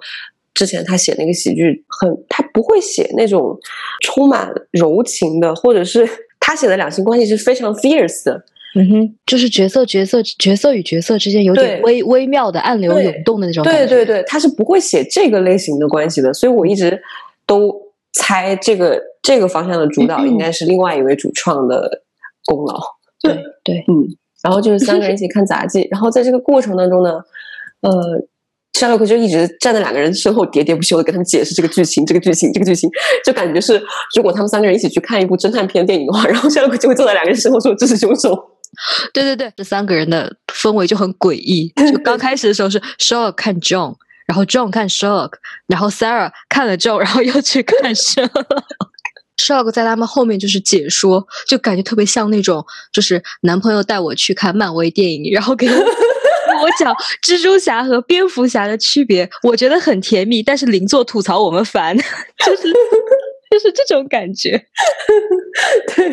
[0.54, 3.58] 之前他写那个喜剧，很他不会写那种
[4.04, 6.08] 充满柔情的，或者是
[6.40, 8.44] 他写的两性关系是非常 fierce 的，
[8.76, 17.02] 嗯哼，就是角色角色角色与角色之间有点微微妙的暗流涌动的那种，对对对，他是不会写这个类型的关系的，所以我一直
[17.48, 17.74] 都
[18.14, 19.02] 猜这个。
[19.24, 21.90] 这个方向的主导应该是另外一位主创的
[22.44, 22.78] 功劳。
[23.22, 23.34] 对
[23.64, 24.04] 对，嗯，
[24.42, 27.12] 然后就是三个人一起看杂技，然后在这个过程当中呢，
[27.80, 27.90] 呃，
[28.74, 32.90] 夏洛克就一直站在两个人身后，喋喋不休的跟他们解释这个剧情，这个剧情，这个剧情，
[33.26, 33.82] 就感觉是
[34.14, 38.38] 如果他们三个人一起去看一部侦探片电影的话，然后夏洛克就会坐在两个人身后说这是凶手。
[39.14, 41.72] 对对对，这三个人的氛围就很诡异。
[41.90, 43.96] 就刚开始的时候是 Shaw 看 John，
[44.28, 45.30] 然后 John 看 Shaw，
[45.68, 48.30] 然后 Sarah 看了 John，然后又去看 Shaw。
[49.38, 52.64] Shog 在他们后面就是解说，就感觉特别像那种，
[52.94, 61.98] 就是男朋友带我去看漫威电影，然后给我我讲蜘蛛侠和蝙蝠侠的区别，我觉得很甜蜜，但是邻座吐槽我们烦，
[62.46, 62.72] 就是
[63.54, 64.52] 就是这种感觉。
[65.94, 66.10] 对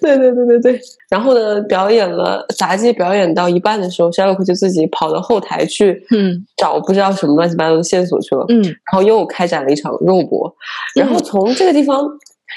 [0.00, 0.80] 对对对对对。
[1.08, 10.52] 然后呢，表演了杂技表演到一半的时候，夏洛克就自己跑到后台去，嗯，找不知道什么乱七八糟的线索去了，嗯，然后又开展了一场肉搏，
[10.96, 12.04] 然后从这个地方。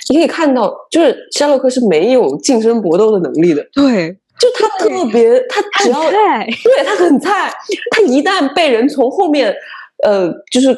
[0.09, 3.63] 你可以看到，就是夏洛克是没有近身搏斗的能力的。
[3.73, 4.09] 对，
[4.39, 7.53] 就他特别，他只要对他很菜，
[7.91, 9.55] 他一旦被人从后面，
[10.03, 10.77] 呃，就是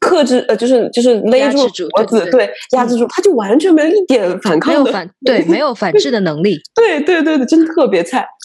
[0.00, 6.58] 克制，呃，就是就是勒住脖子，对，压制住，他就完全没有一点反抗的反，对，没有反制的能力。
[6.74, 8.26] 对对对对，真的特别菜。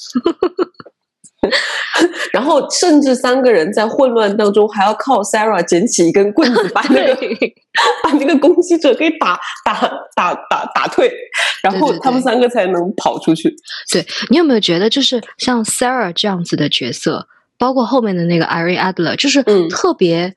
[2.31, 7.15] 然后，甚至三个人在混乱当中，还要靠 Sarah 捡起一根棍子，把那个
[8.01, 9.73] 把那个攻击者给打打
[10.15, 11.11] 打打打退，
[11.61, 13.53] 然后他们三个才能跑出去。
[13.91, 17.27] 对你有没有觉得，就是像 Sarah 这样子的角色，
[17.63, 20.35] 包括后面的那个 Irene Adler，就是特别。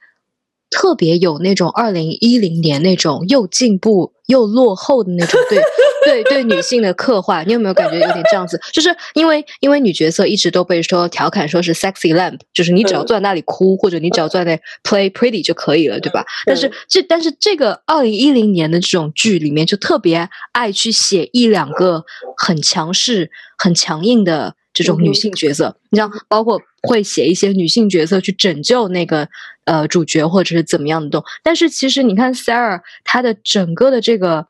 [0.69, 5.61] 特别有那种二零一零年那种又进步又落后的那种对
[6.05, 8.61] 对对女性的刻画，你有没有感觉有点这样子？
[8.73, 16.25] 就是因为因为女角色一直都被说调侃说是 sexy lamp，就是你只要坐在那里哭，或者你只要坐在那 play pretty 就可以了，对吧？
[16.45, 22.05] 但是这但是这个二零一零年的这种剧里面，就特别爱去写一两个
[22.37, 29.29] 很强势、很强硬的这种女性角色，你像包括会写一些女性角色去拯救那个。
[29.67, 34.47] 呃，主角或者是怎么样的动，但是其实你看 Sarah，她的整个的这个，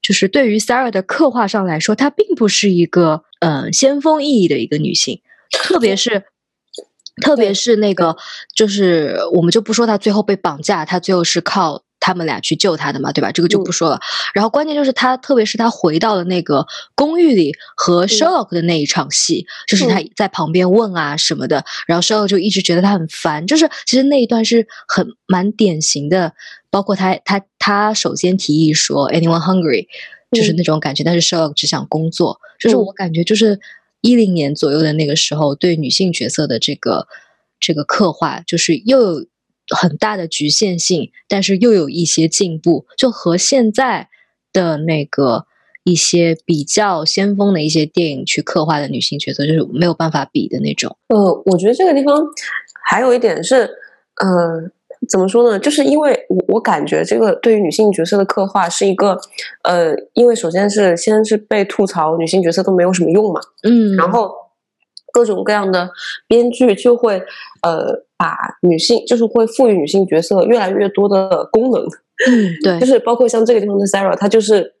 [0.00, 5.20] 就是对于 Sarah 的刻画上来说，她并不是一个呃先锋意义的一个女性，
[5.50, 6.26] 特别是
[7.20, 8.16] 特别是那个，
[8.54, 11.82] 就是我们就不说她最后被绑架，她最后是靠。
[12.00, 13.30] 他们俩去救他的嘛，对吧？
[13.30, 14.00] 这个就不说了。
[14.34, 23.46] 然后关键就是他，特别是他回到了那个公寓里和 Sherlock 的那一场戏，就是他在旁边问啊什么的，然后 Sherlock 就一直觉得他很烦。
[23.46, 26.32] 就是其实那一段是很蛮典型的，
[26.70, 29.86] 包括他他他首先提议说 Anyone hungry，
[30.32, 32.40] 就是那种感觉，但是 Sherlock 只想工作。
[32.58, 33.60] 就是我感觉就是
[34.00, 37.06] 一零年左右的那个时候，对女性角色的这个
[37.60, 39.26] 这个刻画，就是又有。
[39.68, 44.08] 很大的局限性，但是又有一些进步，就和现在
[44.52, 45.46] 的那个
[45.84, 50.96] 一些比较先锋的一些电影去刻画的女性角色，就是没有办法比的那种。
[51.08, 52.20] 呃，我觉得这个地方
[52.84, 53.62] 还有一点是，
[54.20, 54.70] 呃，
[55.08, 55.58] 怎么说呢？
[55.58, 59.16] 就是因为我我感觉这个对于女性角色的刻画是一个，
[59.62, 64.32] 呃，因为首先是先是被吐槽女性角色都没有什么用嘛，嗯，然后
[65.12, 65.90] 各种各样的
[66.26, 67.22] 编剧就会
[67.62, 71.82] 呃把女性就是会赋予女性角色越来越多的功能，
[72.28, 74.74] 嗯，对，就是包括像这个地方的 Sarah，她就是。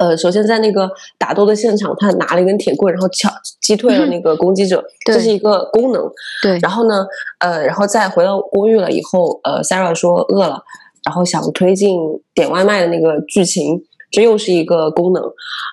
[0.00, 6.02] 呃，首先在那个打斗的现场，她拿了一根铁棍，然后敲击退了那个攻击者，这是一个功能。
[6.42, 7.06] 对，然后呢，
[7.38, 10.60] 呃，然后再回到公寓了以后，呃，Sarah 说饿了，
[11.06, 11.96] 然后想推进
[12.34, 15.22] 点外卖的那个剧情，这又是一个功能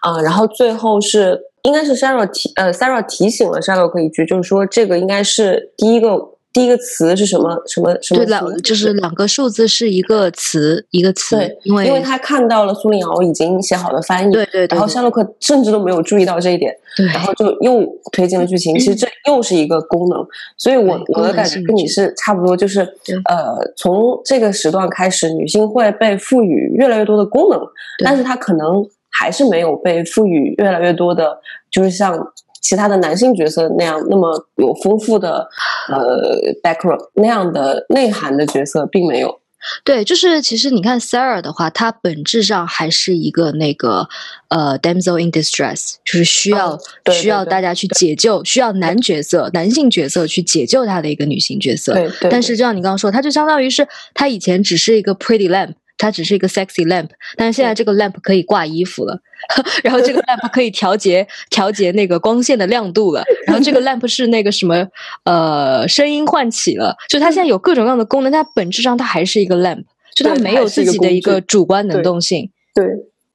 [0.03, 0.21] 啊。
[0.21, 6.29] 然后最后是应该是 Sarah 提呃 Sarah 提醒了 Sherlock 一句，就是说这个应该是第一个。
[6.53, 7.61] 第一个词是什么？
[7.65, 8.17] 什么什么？
[8.17, 11.37] 对，两就是两个数字是一个词，一个词。
[11.37, 17.81] 对，因为因为他看到了苏林敖已经写好了翻译，对对对，然后夏洛克甚至都没有注意到这一点，对，然后就又
[18.11, 18.73] 推进了剧情。
[18.75, 20.27] 其实这又是一个功能，
[20.57, 22.81] 所以我我的感觉跟你是差不多，就是
[23.29, 27.59] 呃，从这个时段开始，女性会被赋予越来越多的功能，
[28.03, 31.37] 但是她可能还是没有被赋予越来越多的，
[31.71, 32.33] 就是像。
[32.61, 35.49] 其他的男性角色那样那么有丰富的
[35.89, 39.39] 呃 background 那样的内涵的角色并没有。
[39.83, 44.07] 对，就是其实你看 Sarah 的话，她本质上还是一个那个
[44.47, 46.79] 呃 damsel in distress，就是需要
[47.11, 51.93] 需要大家去解救，需要男角色男性角色去解救她的一个女性角色。
[51.93, 55.73] 对，但是就像你刚刚说，她就相当于是她以前只是一个 pretty lamp。
[56.01, 59.19] 它只是一个 sexy lamp，但是现在这个 lamp 可以挂衣服了，
[59.83, 64.87] 然后这个 lamp 可以调节调节那个光线的亮度了，然后这个 lamp 是那个什么
[65.25, 69.83] 呃声音唤起了，就它现在有各种各样的功能，它本质上它还是一个 lamp，
[70.15, 72.49] 就它没有自己的一个主观能动性。
[72.73, 72.83] 对，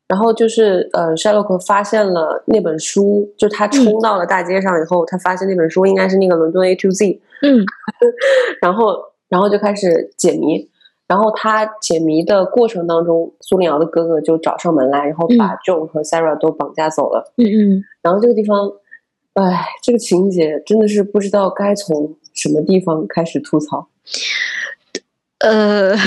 [0.09, 7.65] 然后就是呃，Sherlock 发现了那本书，就他冲到了大街上以后，他发现那本书应该是那个伦敦 A to Z，嗯，
[8.61, 8.97] 然后
[9.29, 10.69] 然后就开始解谜。
[11.07, 17.33] 然后他解谜的过程当中，苏林瑶的哥哥就找上门来，然后把 John 和 Sarah 都绑架走了。
[17.37, 17.85] 嗯嗯。
[18.03, 18.73] 然后这个地方，
[19.35, 23.89] 哎，这个情节真的是不知道该从什么地方开始吐槽。
[25.41, 25.95] 呃，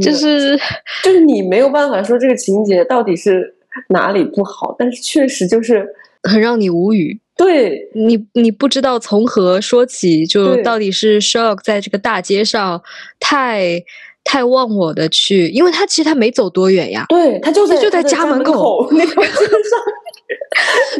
[0.00, 0.56] 就是
[1.02, 3.56] 就是你没有办法说这个情节到底是
[3.88, 5.88] 哪里不好，但是确实就是
[6.22, 7.18] 很让你无语。
[7.44, 7.90] 对。
[7.94, 12.82] 你，你不知道从何说起，就到底是 Sherlock 在这个大街上
[13.20, 13.82] 太
[14.24, 19.30] 太忘我的去，因为他其实他没走多远呀，对他就在就在家门口那 条街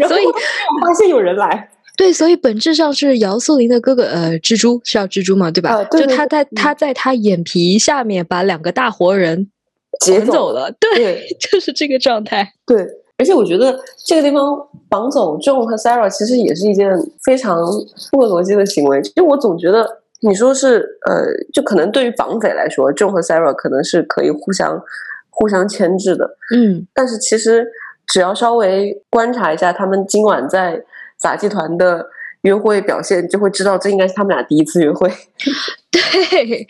[0.01, 5.84] 上， 所以发现有人来，对，所以本质上是姚素林的哥哥，呃，蜘蛛是叫蜘蛛嘛，对吧？
[5.84, 9.51] 就他在他在他眼皮下面把两个大活人
[10.05, 12.86] 劫走了，对， 就是这个状态，对。
[13.18, 14.56] 而且我觉得这个地方
[14.88, 16.90] 绑走 John 和 Sarah 其实也是一件
[17.24, 17.56] 非常
[18.10, 19.00] 不合逻辑的行为。
[19.02, 19.86] 就我总觉得，
[20.20, 24.82] 你说是呃，就可能对于绑匪来说，John 和 Sarah 可能是可以互相
[25.30, 26.36] 互相牵制的。
[26.54, 27.66] 嗯，但是其实
[28.08, 30.82] 只要稍微观察一下他们今晚在
[31.18, 32.06] 杂技团的
[32.43, 35.11] 约会表现，就会知道这应该是他们俩第一次约会。
[35.90, 36.66] 对，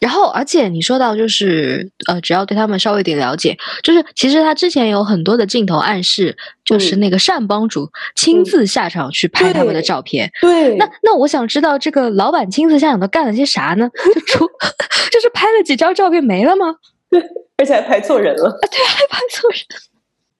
[0.00, 10.30] 然后而且你说到就是呃，只要对他们稍微有点了解，就是其实他之前有很多的镜头暗示，就是那个单帮主亲自下场去拍他们的照片。
[10.40, 13.90] 对，那那我想知道这个老板亲自下场都干了些啥呢？
[14.14, 14.46] 就出
[15.10, 16.76] 就是拍了几张照片没了吗？
[17.10, 17.20] 对，
[17.58, 18.50] 而且还拍错人了。
[18.50, 19.60] 啊对，还拍错人。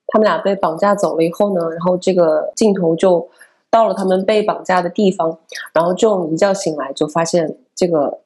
[0.08, 3.28] 他们俩被绑架走了以后呢，然后这个镜头就
[3.70, 5.38] 到了他们被绑架的地方，
[5.74, 8.22] 然后 John 一觉醒来就发现这个。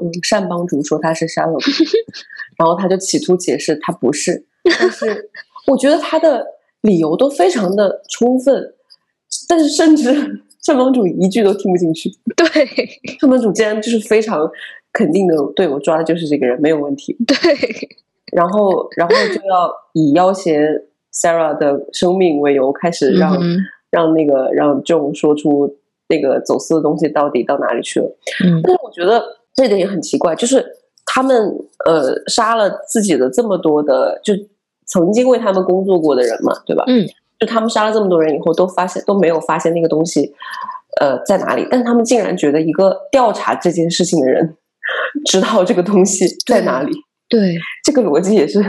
[0.00, 1.58] 嗯，单帮主说他是沙漏，
[2.56, 4.46] 然后他就企图解释他不是，
[4.78, 5.28] 但是
[5.66, 6.46] 我觉得他的
[6.82, 8.74] 理由都非常的充分，
[9.48, 10.14] 但是甚至
[10.64, 12.08] 单帮主一句都听不进去。
[12.36, 12.46] 对，
[13.20, 14.48] 单帮主竟然就是非常
[14.92, 17.16] 肯定的，对我抓的就是这个人，没有问题。
[17.26, 17.36] 对，
[18.30, 20.56] 然后然后就要以要挟
[21.12, 23.36] Sarah 的生命为由，开始让
[23.90, 25.76] 让那个让 John 说出
[26.08, 28.06] 那个走私的东西到底到哪里去了。
[28.44, 29.22] 嗯，但是我觉得。
[29.54, 30.64] 这点也很奇怪，就是
[31.04, 31.36] 他们
[31.84, 34.32] 呃杀了自己的这么多的，就
[34.86, 36.84] 曾经为他们工作过的人嘛，对吧？
[36.86, 37.04] 嗯，
[37.40, 40.32] 就他们杀了这么多人以后，都发现都没有发现那个东西
[41.00, 44.56] 呃在哪里，但他们竟然觉得一个调查这件事情的人
[45.26, 46.92] 知道这个东西在哪里。
[47.28, 48.60] 对，这个逻辑也是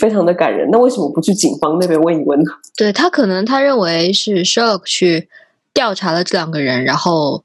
[0.00, 0.68] 非常的感人。
[0.70, 2.50] 那为什么不去警方那边问一问呢？
[2.76, 5.28] 对他可能他认为是 Sherlock 去
[5.72, 7.44] 调查了这两个人，然后。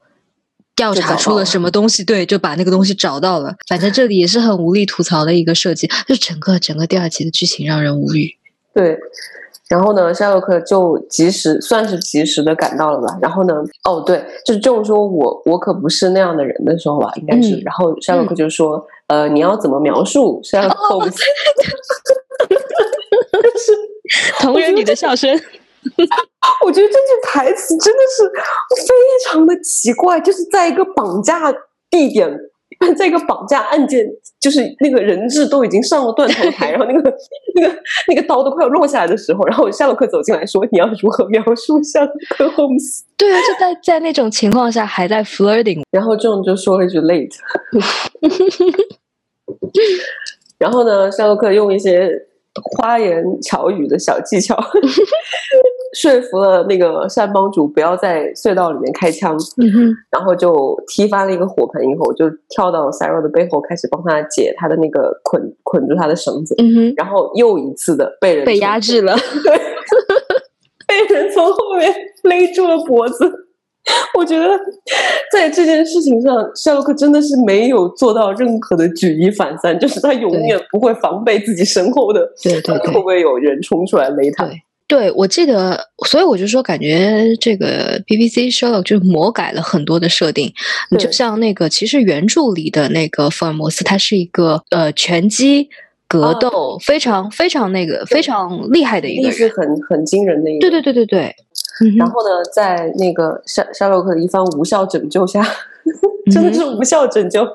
[0.73, 2.03] 调查出了什么东西？
[2.03, 3.53] 对，就把那个东西找到了。
[3.67, 8.31] 反正这里也是很无力吐槽的一个设计，就整个整个第二集的剧情让人无语。
[8.73, 8.97] 对，
[9.69, 13.15] 然后呢，夏洛克就及时算是及时的赶到了吧。
[13.21, 13.53] 然后呢，
[13.83, 17.57] 哦对，就是仲说我我可不是那样的人的时候吧，应该是。
[17.57, 21.19] 嗯然后夏洛克就说，呃，你要怎么描述 Sherlock Holmes？、
[24.39, 25.29] 同人女的笑声，
[26.65, 28.23] 我觉得这句台词真的是
[28.87, 28.93] 非
[29.25, 31.51] 常的奇怪，就是在一个绑架
[31.89, 32.31] 地点，
[32.97, 34.05] 在一个绑架案件，
[34.39, 37.13] 就是那个人质都已经上了断头台，然后那个
[37.55, 37.75] 那个
[38.07, 47.35] 那个刀都快要落下来的时候，然后夏洛克走进来说：“你要如何描述夏洛克 Holmes？” 对啊，就在在那种情况下还在 flirting，然后这种就说了一句 “late”，
[50.57, 52.11] 然后呢，夏洛克用一些
[52.75, 54.55] 花言巧语的小技巧，
[55.95, 69.57] 说服了那个山帮主不要在隧道里面开枪，嗯哼，然后就踢翻了一个火盆，以后就跳到 Sarah 的背后，开始帮他解他的那个捆捆住他的绳子，嗯哼，然后又一次的被人被压制了，对，
[70.87, 71.91] 被人从后面
[72.23, 73.47] 勒住了脖子。
[74.17, 74.47] 我觉得
[75.31, 84.45] 在这件事情上，夏洛克真的是没有做到任何的举一反三，就是他永远不会防备自己身后的，对对对会不会有人冲出来勒他？
[84.45, 90.51] 对对，我记得，所以我就说，感觉这个 BBC Sherlock 就魔改了很多的设定。
[90.89, 95.69] 你就像那个，其实原著里的那个福尔摩斯，他是一个呃拳击
[96.09, 99.47] 格啊斗、非常非常那个非常厉害的一个力是。
[99.47, 100.59] 很很惊人的一个。
[100.59, 101.35] 对对对对对，
[101.81, 105.43] 嗯然后呢，在那个夏夏洛克的一番无效拯救下，
[106.31, 107.45] 真的是无效拯救。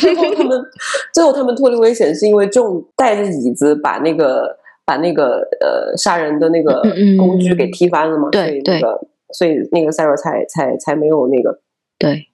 [0.00, 0.62] 最后他们
[1.14, 6.82] 最后他们脱离危险，是因为仲带着椅子把那个把那个呃杀人的那个
[7.18, 8.28] 工具给踢翻了嘛。
[8.30, 9.00] 对所以那个
[9.32, 11.60] 所以那个 Sarah 才才才没有那个。
[11.98, 12.26] 对，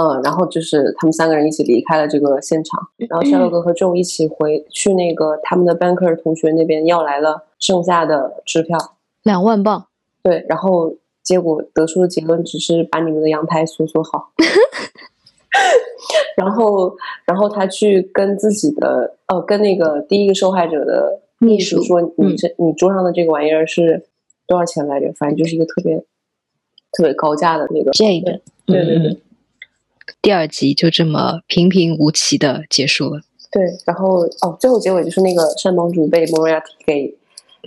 [0.00, 8.78] 嗯，然后就是他们三个人一起离开了这个现场，然后夏洛克和仲一起回去那个他们的 banker 同学那边要来了剩下的支票，
[9.24, 9.86] 两万镑。
[10.22, 14.32] 对，然后结果得出的结论只是把你们的阳台锁锁好，
[16.36, 24.06] 然后然后他去跟自己的呃跟那个第一个受害者的秘书说，你嗯这你桌上的这个玩意儿是
[24.46, 25.12] 多少钱来着？
[25.18, 25.98] 反正就是一个特别
[26.92, 29.20] 特别高价的那个，这个，对对对嗯。
[30.20, 33.20] 第二集就这么平平无奇的结束了。
[33.52, 37.16] 对，然后哦，最后结尾就是那个山帮主被莫瑞亚蒂给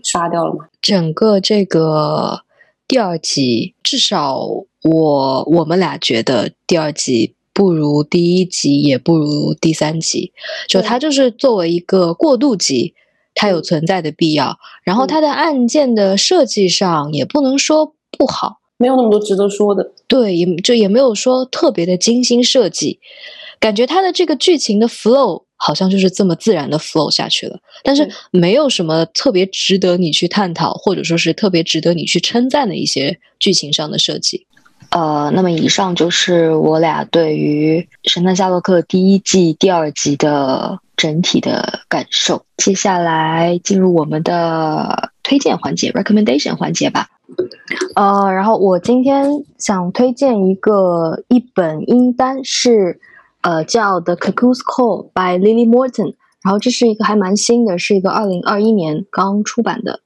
[0.03, 0.67] 杀掉了嘛？
[0.81, 2.41] 整个这个
[2.87, 4.45] 第二集，至少
[4.83, 10.31] 我我们俩觉得第二集不如第一集，也不如第三集。
[10.67, 12.93] 就它就是作为一个过渡集，
[13.33, 14.57] 它有存在的必要。
[14.83, 19.93] 然后它的案件的设计上也不能说不好，没有那么多值得说的。
[20.07, 22.99] 对，也就也没有说特别的精心设计，
[23.59, 34.45] 感觉它的这个剧情的 flow 好像就是这么自然的 flow 下去了，但是没有什么特别值得你去探讨，或者说是特别值得你去称赞的一些剧情上的设计。
[34.89, 37.79] 呃，那么以上就是我俩对于
[38.11, 42.45] 《神探夏洛克》第一季第二集的整体的感受。
[42.57, 47.07] 接下来进入我们的推荐环节 （recommendation 环节）吧。
[47.95, 52.99] 呃，然后我今天想推荐一个一本英单是，
[53.43, 56.15] 呃，叫《The Cuckoo's Call》by Lily Morton。
[56.43, 60.01] 然后这是一个还蛮新的，是一个二零二一年刚出版的。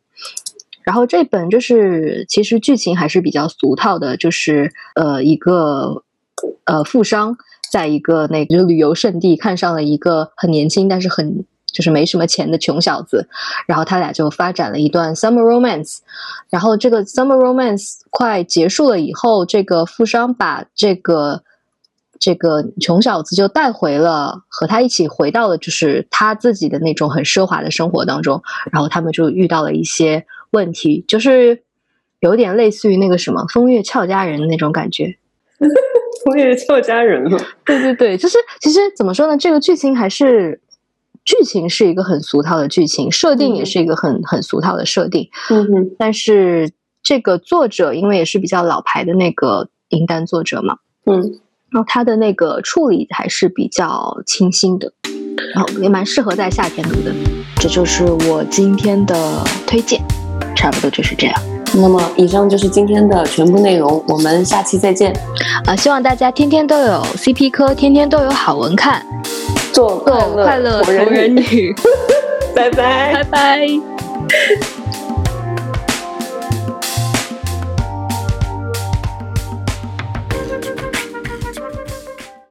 [0.83, 6.03] 然后这本就是其实剧情还是比较俗套的，就是呃一个
[6.65, 7.35] 呃富商
[7.71, 13.27] 在一个那个旅游胜地看上了一个很年轻但是很就是没什么钱的穷小子，
[13.65, 15.97] 然后他俩就发展了一段 summer romance。
[16.49, 21.43] 然后这个 summer romance 快结束了以后，这个富商把这个
[22.19, 28.41] 这个穷小子就带回了，和他一起回到了就是他自己的那种很奢华的生活当中。
[28.71, 31.63] 然后他们就遇到了一些问题，就是
[32.19, 35.17] 有点类似于那个什么风月俏佳人的那种感觉。
[36.25, 37.37] 风月俏佳人了。
[37.65, 39.37] 对对对，就是其实怎么说呢？
[39.37, 40.59] 这个剧情还是
[41.23, 45.29] 剧情是一个很俗套的剧情，设定也是一个很很俗套的设定。
[45.49, 46.71] 嗯哼，但是
[47.03, 51.39] 这个作者因为也是比较老牌的那个银丹作者嘛，嗯，
[51.71, 54.91] 然后它的那个处理还是比较清新的，
[55.53, 57.13] 然后也蛮适合在夏天读的。
[57.59, 60.01] 这就是我今天的推荐，
[60.55, 61.41] 差不多就是这样。
[61.73, 65.13] 那么以上就是今天的全部内容，我们下期再见，
[65.65, 69.05] 啊、希望大家天天都有 CP 科，天天都有好文看，
[69.73, 71.75] 做做快乐同同人女，女，
[72.55, 74.76] 拜拜拜拜。